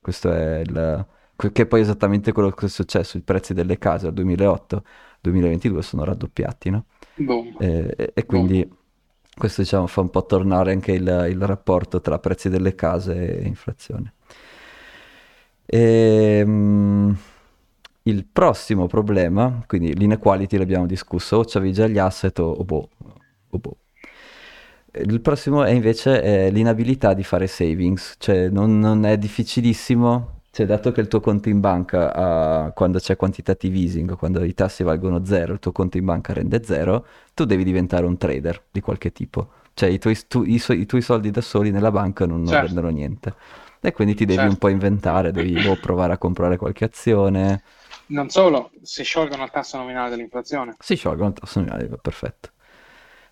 [0.00, 1.06] Questo è il...
[1.36, 6.04] che poi è esattamente quello che è successo, i prezzi delle case dal 2008-2022 sono
[6.04, 6.84] raddoppiati, no?
[7.16, 7.56] Boom.
[7.58, 8.68] E, e- e quindi
[9.36, 13.46] questo diciamo fa un po' tornare anche il, il rapporto tra prezzi delle case e
[13.46, 14.14] inflazione.
[15.66, 17.16] Ehm,
[18.02, 22.88] il prossimo problema, quindi l'inequality l'abbiamo discusso, o c'avevi già gli asset o, o boh,
[23.50, 23.76] o boh.
[24.96, 30.66] Il prossimo è invece eh, l'inabilità di fare savings, cioè non, non è difficilissimo, cioè
[30.66, 34.82] dato che il tuo conto in banca, ha- quando c'è quantitative easing, quando i tassi
[34.84, 38.80] valgono zero, il tuo conto in banca rende zero, tu devi diventare un trader di
[38.80, 39.50] qualche tipo.
[39.74, 42.50] Cioè i tuoi, tu- i so- i tuoi soldi da soli nella banca non, non
[42.50, 42.66] Certo.
[42.66, 43.34] rendono niente.
[43.80, 44.58] E quindi ti devi un Certo.
[44.58, 47.62] po' inventare, devi boh, provare a comprare qualche azione.
[48.06, 50.76] Non solo, si sciolgono al tasso nominale dell'inflazione.
[50.78, 52.50] Si sciolgono il tasso nominale, perfetto.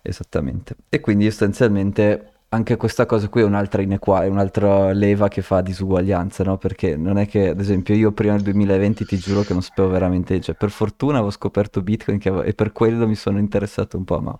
[0.01, 0.75] Esattamente.
[0.89, 5.61] E quindi sostanzialmente anche questa cosa qui è un'altra inequa- è un'altra leva che fa
[5.61, 6.57] disuguaglianza, no?
[6.57, 9.89] Perché non è che, ad esempio, io prima del 2020 ti giuro che non sapevo
[9.89, 14.03] veramente, cioè per fortuna avevo scoperto Bitcoin avevo- e per quello mi sono interessato un
[14.05, 14.37] po', ma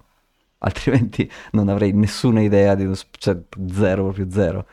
[0.59, 3.37] altrimenti non avrei nessuna idea di uno cioè
[3.71, 4.65] zero, proprio zero.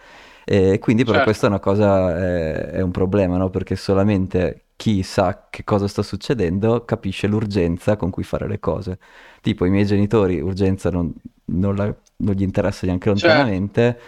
[0.44, 1.31] E quindi però Certo.
[1.31, 3.50] questa è una cosa, è, è un problema, no?
[3.50, 8.99] Perché solamente chi sa che cosa sta succedendo capisce l'urgenza con cui fare le cose.
[9.43, 11.12] Tipo i miei genitori, urgenza non,
[11.47, 13.99] non la- non gli interessa neanche Certo, lontanamente,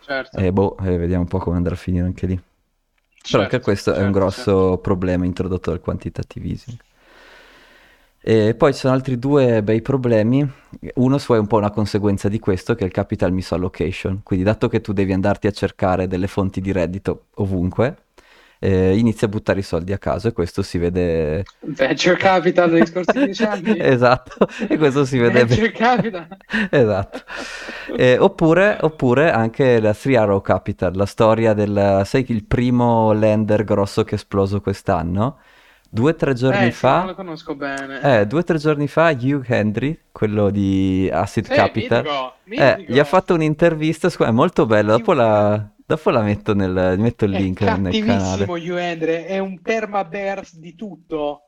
[0.00, 2.40] certo, e boh, eh, vediamo un po' come andrà a finire anche lì.
[3.28, 4.80] Però anche certo, questo è un certo, grosso certo.
[4.80, 6.78] problema introdotto dal quantitative easing.
[8.26, 10.46] E poi ci sono altri due bei problemi.
[10.94, 14.22] Uno è un po' una conseguenza di questo, che è il capital misallocation.
[14.22, 18.03] Quindi, dato che tu devi andarti a cercare delle fonti di reddito ovunque,
[18.64, 21.44] eh, inizi a buttare i soldi a caso e questo si vede...
[21.60, 23.76] Venture capital degli scorsi dieci anni?
[23.80, 25.72] Esatto, e questo si vede Venture bene.
[25.72, 26.28] capital?
[26.70, 27.22] Esatto.
[27.96, 32.02] Eh, oppure, oppure anche la Three Arrow Capital, la storia del...
[32.04, 35.38] Sai il primo lender grosso che è esploso quest'anno?
[35.88, 37.14] Due o tre giorni Eh sì, non lo fa...
[37.14, 38.06] conosco bene.
[38.20, 42.84] Eh, due o tre giorni fa Hugh Henry, quello di Acid Sì, Capital, mitico, eh,
[42.86, 43.04] gli ha mitico.
[43.04, 47.60] fatto un'intervista, è molto bello, dopo la, dopo la metto nel, metto il È link
[47.62, 48.46] nel canale.
[48.46, 51.42] cattivissimo Hugh Endre, è un permabears di tutto.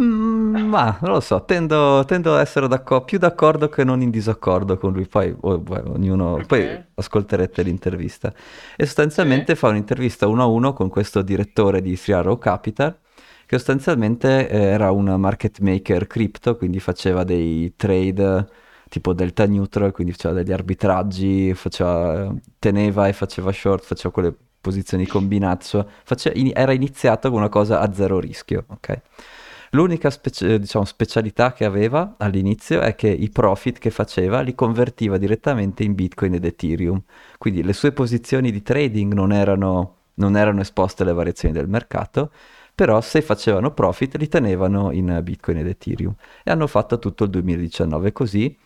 [0.00, 4.10] Mm, ma non lo so, tendo, tendo ad essere d'accordo, più d'accordo che non in
[4.10, 5.06] disaccordo con lui.
[5.08, 8.32] Poi, oh, beh, ognuno, poi Ok, ascolterete l'intervista.
[8.76, 12.96] E sostanzialmente fa un'intervista uno a uno con questo direttore di Three Arrow Capital,
[13.44, 18.48] che sostanzialmente eh, era un market maker crypto, quindi faceva dei trade
[18.88, 25.06] tipo delta neutral, quindi faceva degli arbitraggi, faceva, teneva e faceva short, faceva quelle posizioni
[25.06, 29.00] combinazzo, faceva- era iniziato con una cosa a zero rischio, ok?
[29.72, 35.18] L'unica specie- diciamo, specialità che aveva all'inizio è che i profit che faceva li convertiva
[35.18, 37.02] direttamente in Bitcoin ed Ethereum.
[37.36, 42.30] Quindi le sue posizioni di trading non erano, non erano esposte alle variazioni del mercato,
[42.74, 46.14] però se facevano profit li tenevano in Bitcoin ed Ethereum.
[46.42, 48.56] E hanno fatto tutto il 2019 così,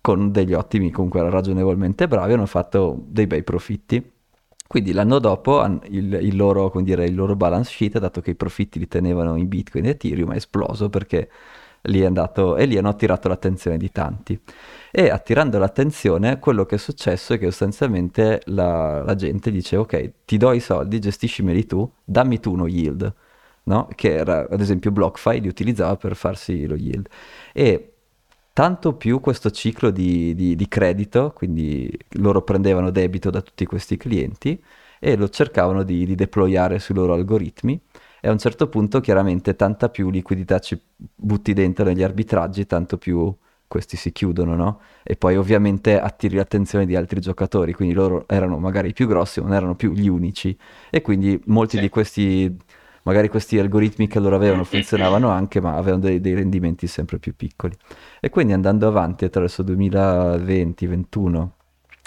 [0.00, 4.12] con degli ottimi, comunque ragionevolmente bravi, hanno fatto dei bei profitti.
[4.66, 8.78] Quindi l'anno dopo il, il loro, dire, il loro balance sheet, dato che i profitti
[8.78, 11.30] li tenevano in Bitcoin e Ethereum, è esploso perché
[11.82, 14.38] lì è andato e lì hanno attirato l'attenzione di tanti.
[14.90, 20.12] E attirando l'attenzione, quello che è successo è che sostanzialmente la, la gente dice: Ok,
[20.24, 23.12] ti do i soldi, gestiscimeli tu, dammi tu uno yield,
[23.64, 23.88] no?
[23.94, 27.08] Che era ad esempio BlockFi li utilizzava per farsi lo yield.
[27.52, 27.93] E
[28.54, 33.98] tanto più questo ciclo di, di- di credito, quindi loro prendevano debito da tutti questi
[33.98, 34.62] clienti
[35.00, 37.78] e lo cercavano di, di deployare sui loro algoritmi
[38.20, 42.96] e a un certo punto chiaramente tanta più liquidità ci butti dentro negli arbitraggi, tanto
[42.96, 43.34] più
[43.66, 44.80] questi si chiudono, no?
[45.02, 49.40] E poi ovviamente attiri l'attenzione di altri giocatori, quindi loro erano magari i più grossi,
[49.40, 50.56] ma non erano più gli unici.
[50.90, 51.80] E quindi molti sì.
[51.80, 52.56] di questi,
[53.04, 57.34] magari questi algoritmi che loro avevano funzionavano anche, ma avevano dei, dei rendimenti sempre più
[57.34, 57.74] piccoli.
[58.20, 61.48] E quindi andando avanti attraverso 2020-21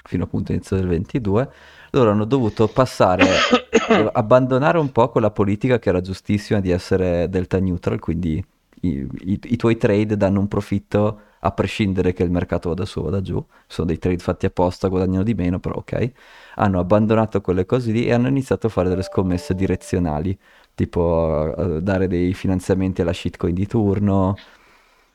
[0.08, 1.52] fino appunto all'inizio del 22,
[1.92, 3.26] loro hanno dovuto passare,
[4.14, 8.44] abbandonare un po' quella politica che era giustissima di essere delta neutral, quindi
[8.82, 13.00] i, i, i tuoi trade danno un profitto a prescindere che il mercato vada su
[13.00, 16.12] o vada giù, sono dei trade fatti apposta, guadagnano di meno, però ok,
[16.56, 20.38] hanno abbandonato quelle cose lì e hanno iniziato a fare delle scommesse direzionali,
[20.78, 24.38] tipo uh, dare dei finanziamenti alla shitcoin di turno,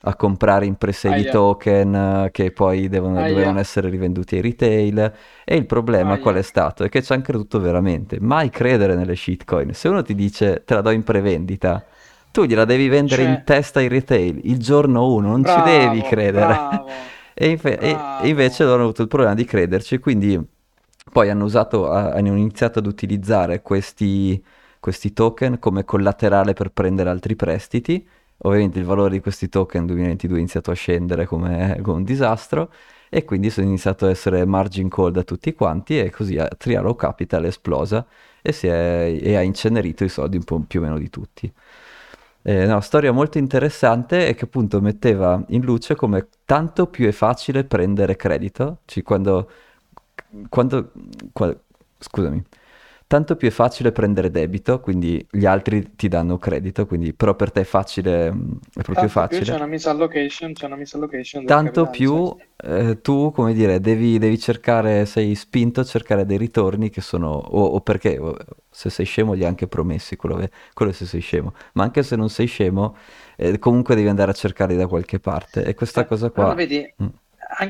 [0.04, 5.12] a comprare imprese di token che poi devono, dovevano essere rivenduti ai retail.
[5.44, 6.20] E il problema Aia.
[6.20, 6.82] qual è stato?
[6.82, 8.18] È che ci hanno creduto veramente.
[8.18, 9.72] Mai credere nelle shitcoin.
[9.72, 11.84] Se uno ti dice te la do in prevendita,
[12.32, 13.30] tu gliela devi vendere cioè...
[13.30, 16.58] in testa ai retail il giorno 1, non bravo, ci devi credere.
[17.34, 20.44] e, infe- e, invece loro hanno avuto il problema di crederci, quindi
[21.12, 24.42] poi hanno, usato, hanno iniziato ad utilizzare questi,
[24.82, 28.04] questi token come collaterale per prendere altri prestiti
[28.44, 32.04] Ovviamente il valore di questi token nel 2022 è iniziato a scendere come, come un
[32.04, 32.72] disastro
[33.08, 36.94] e quindi sono iniziato a essere margin call da tutti quanti e così a Triaro
[36.96, 38.04] Capital è esplosa
[38.40, 41.52] e, è, e ha incenerito i soldi un po' più o meno di tutti.
[42.44, 47.12] Eh, no, storia molto interessante e che appunto metteva in luce come tanto più è
[47.12, 49.48] facile prendere credito, cioè quando,
[50.48, 50.90] quando,
[51.32, 51.60] quando
[51.98, 52.42] scusami,
[53.12, 57.50] tanto più è facile prendere debito, quindi gli altri ti danno credito, quindi però per
[57.50, 59.42] te è facile, mm, è proprio tanto facile.
[59.42, 65.04] c'è una misallocation, c'è una misallocation Tanto più eh, tu, come dire, devi, devi, cercare,
[65.04, 68.18] sei spinto a cercare dei ritorni che sono, o, o perché
[68.70, 72.16] se sei scemo li hai anche promessi, quello, quello se sei scemo, ma anche se
[72.16, 72.96] non sei scemo,
[73.36, 75.66] eh, comunque devi andare a cercarli da qualche parte.
[75.66, 76.44] E questa eh, cosa qua...
[76.44, 76.94] Però vedi...
[77.02, 77.08] Mm.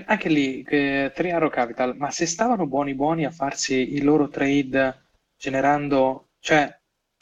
[0.07, 5.01] anche lì, eh, Triaro Capital, ma se stavano buoni buoni a farsi i loro trade
[5.43, 6.73] generando, cioè...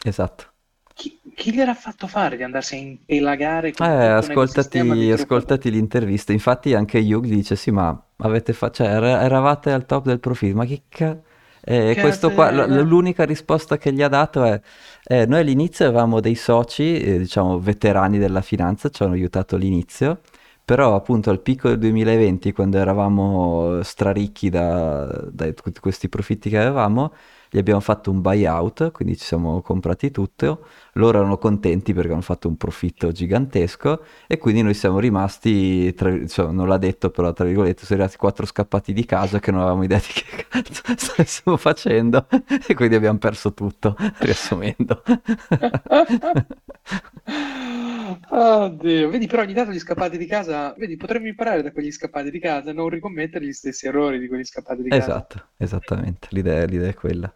[0.04, 0.44] Esatto.
[0.92, 6.32] Chi, chi gliel'ha fatto fare di andarsi a impelagare con eh, ascoltati, ascoltati l'intervista.
[6.32, 10.66] Infatti anche Hugh dice, sì, ma avete fatto, cioè, eravate al top del profilo, ma
[10.66, 11.28] che cazzo...
[11.62, 14.60] Eh, questo qua, l'unica risposta che gli ha dato è:
[15.04, 20.20] eh, Noi all'inizio avevamo dei soci, eh, diciamo veterani della finanza, ci hanno aiutato all'inizio,
[20.64, 26.58] però appunto al picco del 2020, quando eravamo straricchi da, da tutti questi profitti che
[26.58, 27.12] avevamo,
[27.50, 32.20] gli abbiamo fatto un buyout, quindi ci siamo comprati tutto, loro erano contenti perché hanno
[32.20, 37.32] fatto un profitto gigantesco e quindi noi siamo rimasti, tra, cioè, non l'ha detto però
[37.32, 40.82] tra virgolette, sono arrivati quattro scappati di casa che non avevamo idea di che cazzo
[40.96, 42.26] stessimo facendo
[42.66, 45.02] e quindi abbiamo perso tutto, riassumendo.
[48.28, 52.30] Oddio, vedi però ogni tanto gli scappati di casa, vedi, potremmo imparare da quegli scappati
[52.30, 55.04] di casa e non ricommettere gli stessi errori di quegli scappati di casa.
[55.04, 57.34] Esatto, esattamente, l'idea, l'idea è quella.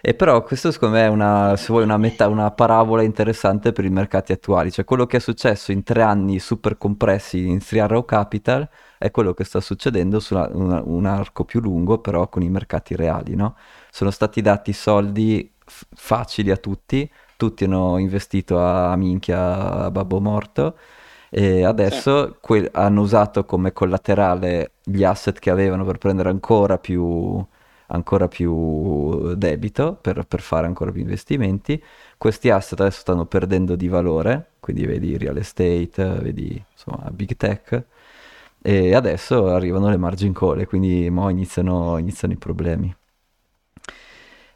[0.00, 3.84] E però questo secondo me è una, se vuoi, una, meta, una parabola interessante per
[3.84, 7.80] i mercati attuali, cioè quello che è successo in tre anni super compressi in Three
[7.80, 12.42] Arrow Capital è quello che sta succedendo su una, un arco più lungo però con
[12.42, 13.56] i mercati reali, no?
[13.90, 19.90] Sono stati dati soldi f- facili a tutti, tutti hanno investito a, a minchia a
[19.90, 20.76] babbo morto
[21.30, 22.34] e adesso sì.
[22.40, 27.44] que- hanno usato come collaterale gli asset che avevano per prendere ancora più,
[27.88, 31.82] ancora più debito, per, per, fare ancora più investimenti.
[32.16, 37.84] Questi asset adesso stanno perdendo di valore, quindi vedi real estate, vedi insomma big tech,
[38.62, 42.94] e adesso arrivano le margin call, quindi mo iniziano, iniziano i problemi.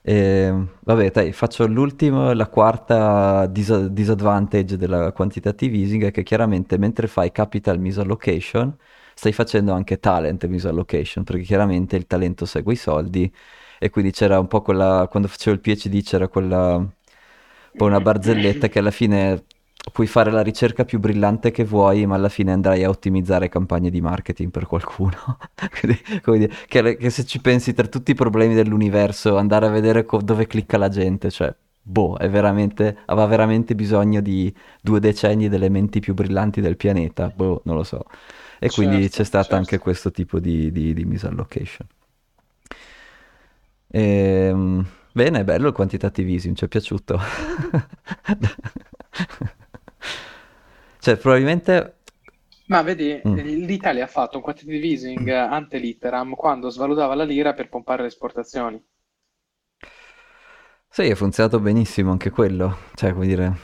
[0.03, 6.23] E, ehm, vabbè, dai, faccio l'ultimo, la quarta dis- disadvantage della quantitative easing è che
[6.23, 8.77] chiaramente mentre fai capital misallocation
[9.15, 13.33] stai facendo anche talent misallocation perché chiaramente il talento segue i soldi.
[13.79, 16.91] E quindi c'era un po' quella, quando facevo il PhD c'era quella, un
[17.77, 19.45] po' una barzelletta che alla fine
[19.93, 23.91] puoi fare la ricerca più brillante che vuoi, ma alla fine andrai a ottimizzare campagne
[23.91, 25.39] di marketing per qualcuno.
[26.23, 30.21] Quindi, che, che, se ci pensi tra tutti i problemi dell'universo, andare a vedere co-
[30.21, 35.71] dove clicca la gente, cioè, boh, è veramente, aveva veramente bisogno di due decenni delle
[35.71, 38.05] menti più brillanti del pianeta, boh, non lo so.
[38.63, 39.59] E certo, quindi c'è stato certo.
[39.59, 41.87] anche questo tipo di, di, di misallocation.
[43.93, 47.19] Ehm, bene, bello il quantitative easing, ci è piaciuto.
[51.01, 51.97] Cioè, probabilmente...
[52.67, 53.35] Ma vedi, mm.
[53.35, 55.53] l'Italia ha fatto un quantitative easing mm.
[55.53, 58.81] ante litteram quando svalutava la lira per pompare le esportazioni.
[60.93, 62.77] Sì, è funzionato benissimo anche quello.
[62.95, 63.57] Cioè, come dire,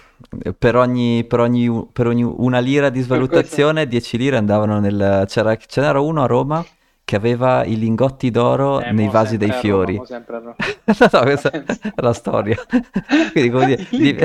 [0.59, 5.25] per ogni, per ogni- per ogni una lira di svalutazione, 10 lire andavano nel...
[5.27, 6.65] C'era, ce n'era uno a Roma
[7.07, 9.95] che aveva i lingotti d'oro Eh, nei vasi dei Roma, fiori.
[9.95, 10.57] mo sempre a Roma.
[10.87, 11.51] No, no, questa
[11.95, 12.57] è la storia.
[13.33, 14.17] Quindi, come dire, di-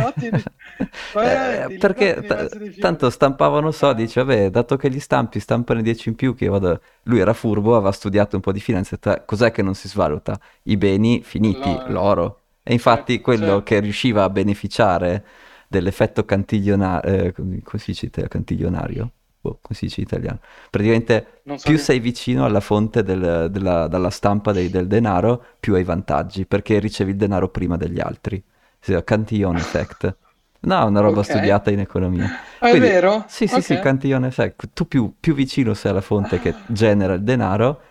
[1.24, 6.16] Eh, perché t- tanto stampavano soldi, dice, vabbè, dato che gli stampi stampano 10 in
[6.16, 6.82] più, che vado...
[7.04, 9.88] Lui era furbo, aveva studiato un po' di finanza, detto, "Eh, cos'è che non si
[9.88, 10.40] svaluta?
[10.64, 12.40] I beni finiti, allora, l'oro.
[12.64, 13.84] E infatti certo, quello che certo.
[13.84, 15.26] riusciva a beneficiare
[15.68, 19.12] dell'effetto cantiglionario, come si dice, cantiglionario?
[19.42, 20.40] Boh, come si dice in italiano?
[20.70, 21.28] Praticamente
[21.58, 21.86] so più dire.
[21.86, 26.80] sei vicino alla fonte del- della, dalla stampa dei- del denaro, più hai vantaggi, perché
[26.80, 28.44] ricevi il denaro prima degli altri.
[28.80, 30.16] Chiama Cantillon effect.
[30.62, 31.24] No, è una roba Ok.
[31.24, 32.32] studiata in economia.
[32.60, 33.26] Ah, è Quindi, vero?
[33.26, 33.80] sì, sì, sì, Ok.
[33.80, 34.70] Cantillon effect.
[34.74, 37.82] Tu più, più vicino sei alla fonte che genera il denaro,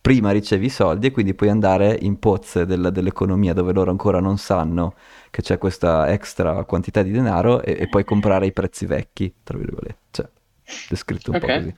[0.00, 4.18] prima ricevi i soldi e quindi puoi andare in pozze del- dell'economia dove loro ancora
[4.20, 4.94] non sanno
[5.30, 9.56] che c'è questa extra quantità di denaro e, e puoi comprare i prezzi vecchi, tra
[9.56, 9.96] virgolette.
[10.10, 10.28] Cioè,
[10.86, 11.50] descritto un po' Ok.
[11.50, 11.74] così.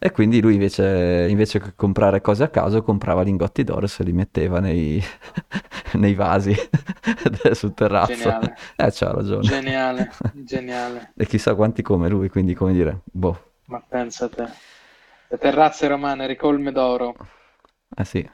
[0.00, 4.04] E quindi lui invece, invece che comprare cose a caso, comprava lingotti d'oro e se
[4.04, 5.02] li metteva nei,
[5.94, 6.54] nei vasi
[7.52, 8.36] sul terrazzo.
[8.36, 9.50] Geniale, Eh, c'ha ragione.
[9.50, 11.14] geniale, geniale.
[11.16, 13.38] E chissà quanti come lui, quindi come dire, boh,
[13.72, 14.46] Ma pensa a te.
[15.28, 17.14] Le terrazze romane ricolme d'oro.
[17.96, 18.28] eh sì,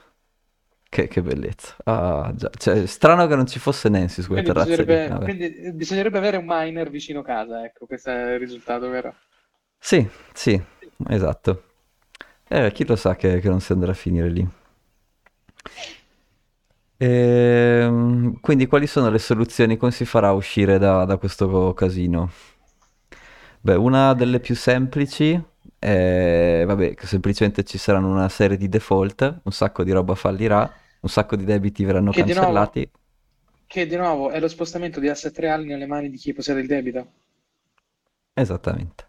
[0.88, 1.76] che, che bellezza.
[1.84, 2.34] Ah.
[2.58, 6.36] Cioè, strano che non ci fosse Nancy su quelle Quindi terrazze bisognerebbe, quindi bisognerebbe avere
[6.36, 9.14] un miner vicino casa, ecco, questo è il risultato, vero?
[9.86, 10.60] Sì, sì,
[11.08, 11.62] esatto.
[12.48, 14.48] Eh, chi lo sa che, che non si andrà a finire lì.
[16.96, 19.76] Ehm, quindi quali sono le soluzioni?
[19.76, 22.30] Come si farà a uscire da, da questo casino?
[23.60, 25.40] Beh, una delle più semplici
[25.78, 30.70] è, vabbè, che semplicemente ci saranno una serie di default, un sacco di roba fallirà,
[31.00, 32.88] un sacco di debiti verranno Che di nuovo, cancellati.
[33.66, 36.66] che di nuovo è lo spostamento di asset reali nelle mani di chi possiede il
[36.66, 37.12] debito.
[38.42, 39.03] Esattamente.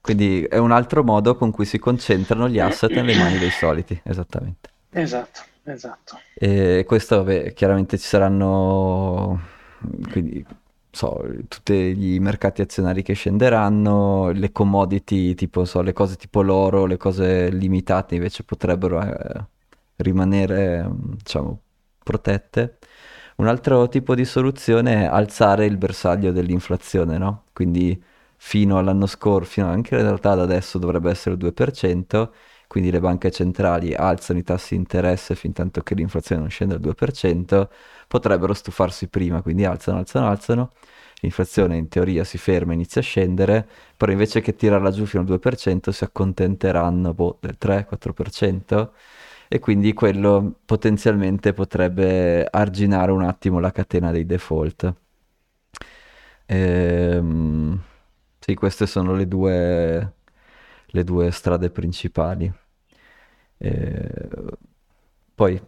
[0.00, 4.00] Quindi è un altro modo con cui si concentrano gli asset nelle mani dei soliti,
[4.02, 4.70] esattamente.
[4.90, 6.18] Esatto, esatto.
[6.34, 9.40] E questo, vabbè, chiaramente ci saranno,
[10.10, 10.44] quindi,
[10.90, 16.86] so, tutti i mercati azionari che scenderanno, le commodity, tipo, so, le cose tipo l'oro,
[16.86, 19.44] le cose limitate invece potrebbero eh,
[19.96, 21.60] rimanere, diciamo,
[22.02, 22.78] protette.
[23.36, 27.44] Un altro tipo di soluzione è alzare il bersaglio dell'inflazione, no?
[27.52, 28.02] Quindi
[28.42, 32.32] fino all'anno scorso, fino anche in realtà ad adesso dovrebbe essere il 2%,
[32.66, 36.74] quindi le banche centrali alzano i tassi di interesse fin tanto che l'inflazione non scende
[36.74, 37.68] al 2%,
[38.08, 40.70] potrebbero stufarsi prima, quindi alzano, alzano, alzano,
[41.20, 45.28] l'inflazione in teoria si ferma, inizia a scendere, però invece che tirarla giù fino al
[45.28, 48.92] 2% si accontenteranno boh, del 3-4%
[49.48, 54.94] e quindi quello potenzialmente potrebbe arginare un attimo la catena dei default.
[56.46, 57.80] Ehm,
[58.50, 60.14] sì, queste sono le due,
[60.86, 62.52] le due strade principali.
[63.58, 64.28] Eh,
[65.34, 65.60] poi,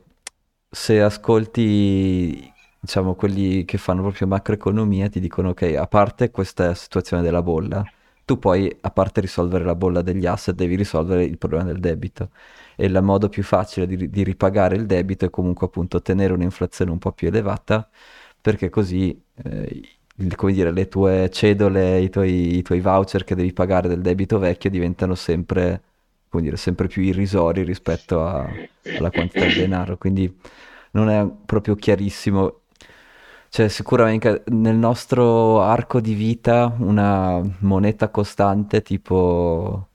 [0.69, 7.23] se ascolti, diciamo, quelli che fanno proprio macroeconomia, ti dicono, ok, a parte questa situazione
[7.23, 7.85] della bolla,
[8.25, 12.31] tu poi, a parte risolvere la bolla degli asset, devi risolvere il problema del debito.
[12.77, 16.91] E il modo più facile di, di ripagare il debito è comunque appunto tenere un'inflazione
[16.91, 17.89] un po' più elevata,
[18.41, 19.83] perché così, eh,
[20.37, 24.39] come dire, le tue cedole, i tuoi, i tuoi voucher che devi pagare del debito
[24.39, 25.83] vecchio diventano sempre
[26.31, 28.59] dire, sempre più irrisori rispetto a-
[28.95, 30.35] alla quantità di denaro, quindi
[30.93, 32.61] non è proprio chiarissimo.
[33.49, 39.89] Cioè, sicuramente nel nostro arco di vita una moneta costante tipo,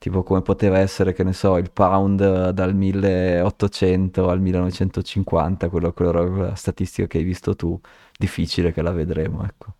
[0.00, 6.12] tipo come poteva essere, che ne so, il pound dal 1800 al 1950, quello, quello-
[6.30, 7.78] quella statistica che hai visto tu,
[8.18, 9.74] difficile che la vedremo, ecco.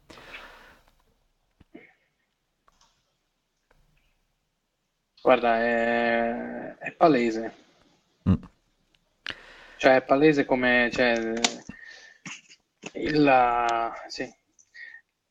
[5.22, 7.54] Guarda, è, è palese.
[8.26, 8.40] Mm.
[9.76, 11.14] Cioè, è palese come, cioè,
[12.94, 13.26] il,
[14.08, 14.32] sì.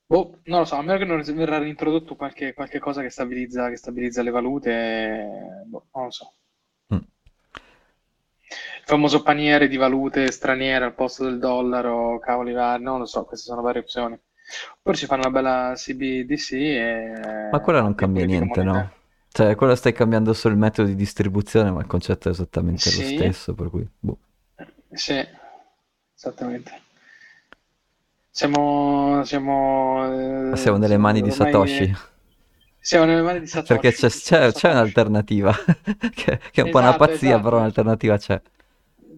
[0.09, 3.69] Boh, non lo so, a meno che non verrà reintrodotto qualche, qualche cosa che stabilizza,
[3.69, 6.33] che stabilizza le valute, boh, non lo so.
[6.91, 6.99] Mm.
[8.79, 13.23] Il famoso paniere di valute straniere al posto del dollaro, cavoli vari, non lo so,
[13.25, 14.19] queste sono varie opzioni.
[14.77, 16.51] Oppure ci fanno una bella CBDC
[17.49, 18.95] Ma e quella non cambia niente, no?
[19.27, 23.01] Cioè, quella stai cambiando solo il metodo di distribuzione, ma il concetto è esattamente lo
[23.01, 24.17] Sì, stesso, per cui, boh.
[24.93, 25.25] sì,
[26.15, 26.81] esattamente.
[28.31, 30.03] Siamo, siamo,
[30.53, 31.91] siamo eh, nelle siamo mani di Satoshi,
[32.79, 34.71] siamo nelle mani di perché Satoshi, c'è Satoshi c'è- c'è Satoshi.
[34.71, 35.53] un'alternativa,
[36.13, 37.57] che, che è un po' una Esatto, pazzia, però esatto.
[37.57, 38.41] un'alternativa c'è.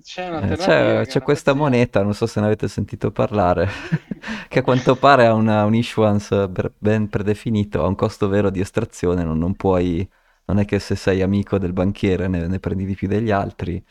[0.02, 1.54] c'è Eh, c'è, che c'è questa pazzia.
[1.54, 3.68] moneta, non so se ne avete sentito parlare,
[4.48, 8.62] che a quanto pare ha una- un issuance ben predefinito, ha un costo vero di
[8.62, 10.10] estrazione, non, non puoi,
[10.46, 13.84] non è che se sei amico del banchiere ne, ne prendi di più degli altri,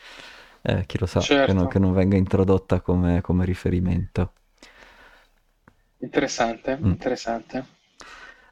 [0.63, 4.33] eh, chi lo sa, che non, che Certo, non venga introdotta come, come riferimento.
[6.01, 6.93] Interessante, Mm.
[6.93, 7.65] interessante.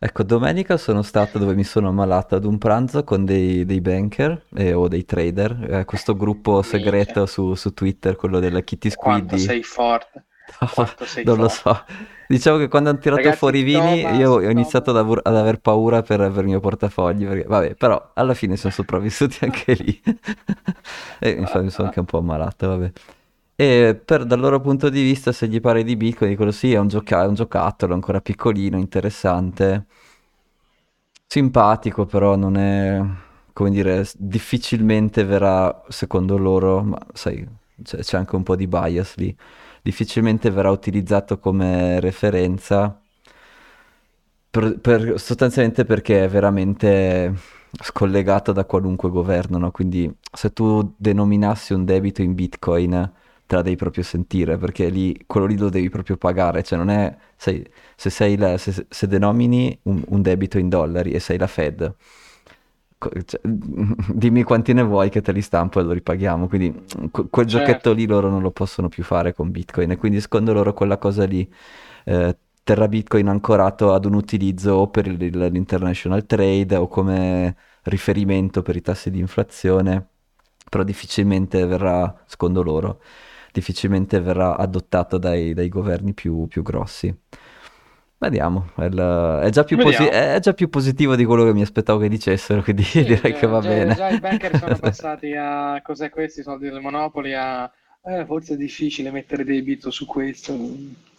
[0.01, 4.45] Ecco, domenica sono stato dove mi sono ammalato ad un pranzo con dei, dei banker
[4.55, 9.35] eh, o dei trader, eh, questo gruppo segreto su, su Twitter, quello della Kitty quanto
[9.35, 9.37] Squiddy.
[9.37, 10.25] sei forte,
[10.67, 11.49] quanto sei Non lo forte.
[11.49, 11.83] so.
[12.27, 15.21] Diciamo che quando hanno tirato fuori i Ragazzi, vini Thomas, io ho iniziato ad, avur-
[15.27, 19.39] ad aver paura per, per il mio portafogli, perché, vabbè, però alla fine sono sopravvissuti
[19.45, 20.01] anche lì.
[21.21, 22.91] E infatti mi sono anche un po' ammalato, vabbè.
[23.61, 26.77] E per, dal loro punto di vista, se gli pare di Bitcoin, dicono sì, è
[26.79, 29.85] un, gioca- è un giocattolo ancora piccolino, interessante,
[31.27, 32.99] simpatico, però non è,
[33.53, 37.47] come dire, difficilmente verrà, secondo loro, ma sai,
[37.83, 39.35] c'è c'è anche un po' di bias lì,
[39.81, 42.99] difficilmente verrà utilizzato come referenza
[44.49, 47.33] per- per- sostanzialmente perché è veramente
[47.81, 49.71] scollegato da qualunque governo, no?
[49.71, 53.11] Quindi se tu denominassi un debito in Bitcoin,
[53.49, 56.89] te la devi proprio sentire, perché lì, quello lì lo devi proprio pagare, cioè non
[56.91, 61.37] è, sei- se, sei la- se, se denomini un, un debito in dollari e sei
[61.39, 61.95] la Fed,
[63.25, 63.39] cioè,
[64.13, 66.73] dimmi quanti ne vuoi che te li stampo e lo ripaghiamo, quindi
[67.11, 69.91] que- quel giochetto certo, lì loro non lo possono più fare con Bitcoin.
[69.91, 71.49] E quindi secondo loro quella cosa lì
[72.05, 75.17] eh, terrà Bitcoin ancorato ad un utilizzo o per il-
[75.51, 80.07] l'international trade o come riferimento per i tassi di inflazione,
[80.69, 83.01] però difficilmente verrà, secondo loro,
[83.51, 87.13] difficilmente verrà adottato dai, dai governi più, più grossi.
[88.21, 91.99] Vediamo, è, è già più posi- è già più positivo di quello che mi aspettavo
[91.99, 93.93] che dicessero, quindi Sì, direi che già, va già- bene.
[93.93, 97.71] già i banker sono passati a cos'è questi soldi del Monopoli a
[98.03, 100.53] eh, forse è difficile mettere debito su questo.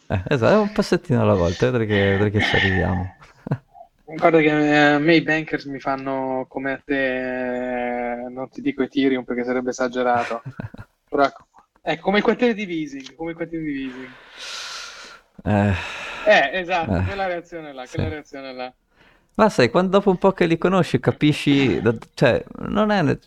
[0.09, 3.17] Eh, esatto, è un passettino alla volta, vedrai che, vedrai che ci arriviamo.
[4.05, 8.61] Guarda che eh, a me i bankers mi fanno come a te, eh, non ti
[8.61, 10.43] dico Ethereum perché sarebbe esagerato,
[11.09, 11.29] però
[11.83, 14.17] ecco, come quartiere di Vising, come quartiere di Vising.
[15.45, 15.75] Eh,
[16.23, 17.99] Eh, esatto, eh, quella reazione là, sì.
[17.99, 18.75] quella reazione là.
[19.35, 21.81] Ma sai, quando dopo un po' che li conosci capisci,
[22.15, 23.19] cioè, non è,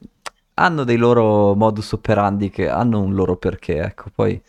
[0.56, 4.40] hanno dei loro modus operandi che hanno un loro perché, ecco, poi,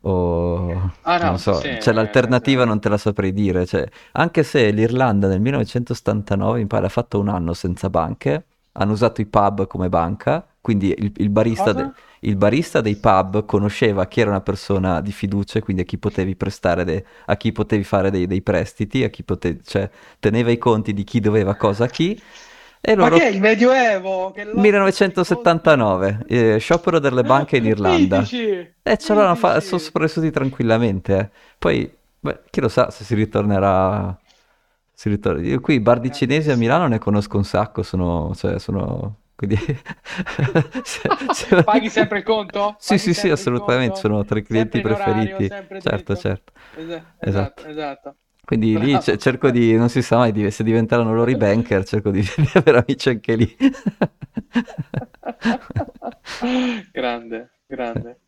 [0.00, 3.88] o, Ah non no, so, sì, cioè l'alternativa eh, non te la saprei dire, cioè,
[4.12, 9.20] anche se l'Irlanda nel 1979, mi pare, ha fatto un anno senza banche, hanno usato
[9.20, 11.90] i pub come banca, quindi il, il barista, de-
[12.20, 16.36] il barista dei pub conosceva chi era una persona di fiducia, quindi a chi potevi
[16.36, 19.88] prestare, de- a chi potevi fare dei, dei prestiti, a chi potevi, cioè
[20.18, 22.20] teneva i conti di chi doveva cosa a chi,
[22.80, 24.30] e Ma che è loro il Medioevo?
[24.30, 25.50] Che lotta sui conti?
[25.54, 28.32] 1979, eh, sciopero delle banche in Irlanda,
[28.82, 31.16] e ce l'hanno fa- sopravvissuti tranquillamente.
[31.18, 31.30] eh.
[31.58, 34.18] Poi, beh, chi lo sa se si ritornerà...
[34.92, 35.40] Si ritorna.
[35.46, 36.56] Io qui i bar di cinesi a.
[36.56, 39.19] Milano ne conosco un sacco, sono, cioè, sono...
[39.40, 39.56] Quindi...
[40.84, 42.76] se- se- Paghi sempre il conto?
[42.78, 45.48] Sì, Paghi sì, sì, assolutamente, sono tra i clienti preferiti.
[45.48, 46.52] Certo, certo.
[46.76, 47.22] Esa- Esatto.
[47.22, 48.16] Esatto, esatto.
[48.44, 49.16] Quindi lì Bravo.
[49.16, 52.50] cerco di, non si sa mai, di- se diventeranno loro i banker, cerco di, di
[52.52, 53.56] avere amici anche lì.
[56.92, 58.18] Grande, grande.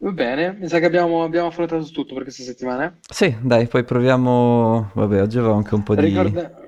[0.00, 2.96] Va bene, mi sa che abbiamo, abbiamo affrontato tutto per questa settimana.
[3.10, 4.92] Sì, dai, poi proviamo.
[4.94, 6.02] Vabbè, oggi avevo anche un po' di.
[6.02, 6.67] Ricorda-.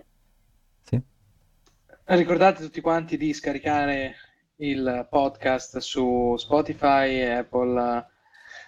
[2.12, 4.16] Ricordate tutti quanti di scaricare
[4.56, 8.04] il podcast su Spotify Apple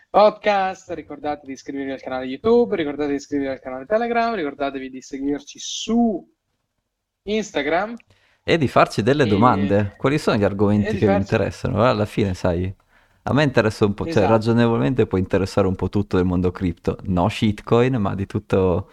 [0.08, 5.00] Podcast, ricordate di iscrivervi al canale YouTube, ricordate di iscrivervi al canale Telegram, ricordatevi di
[5.00, 6.24] seguirci su
[7.24, 7.96] Instagram
[8.44, 9.94] E di farci delle e, domande.
[9.96, 11.20] Quali sono gli argomenti che vi farci...
[11.22, 11.84] interessano?
[11.84, 12.72] Alla fine, sai,
[13.22, 16.52] a me interessa un po', cioè Esatto, ragionevolmente può interessare un po' tutto del mondo
[16.52, 16.96] cripto.
[17.06, 18.88] No shitcoin, ma di tutto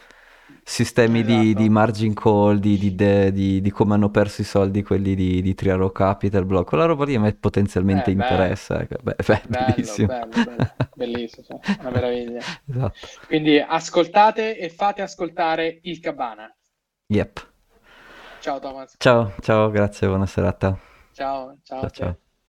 [0.70, 1.70] sistemi di, di esatto.
[1.70, 5.91] margin call, di, di, di- di come hanno perso i soldi quelli di, di Arrow
[5.91, 6.67] Capital, Block.
[6.70, 8.82] Quella roba lì a me potenzialmente Eh, interessa.
[8.82, 8.97] ecco.
[9.01, 10.07] Beh, beh, bello, bellissimo.
[10.07, 12.45] bello, bello, bellissimo, cioè, una meraviglia.
[12.70, 13.07] Esatto.
[13.26, 16.53] Quindi ascoltate e fate ascoltare il Cabana.
[17.09, 17.39] Yep.
[18.39, 20.78] Ciao Thomas, Ciao, ciao, grazie, buona serata.
[21.13, 22.20] ciao, ciao ciao.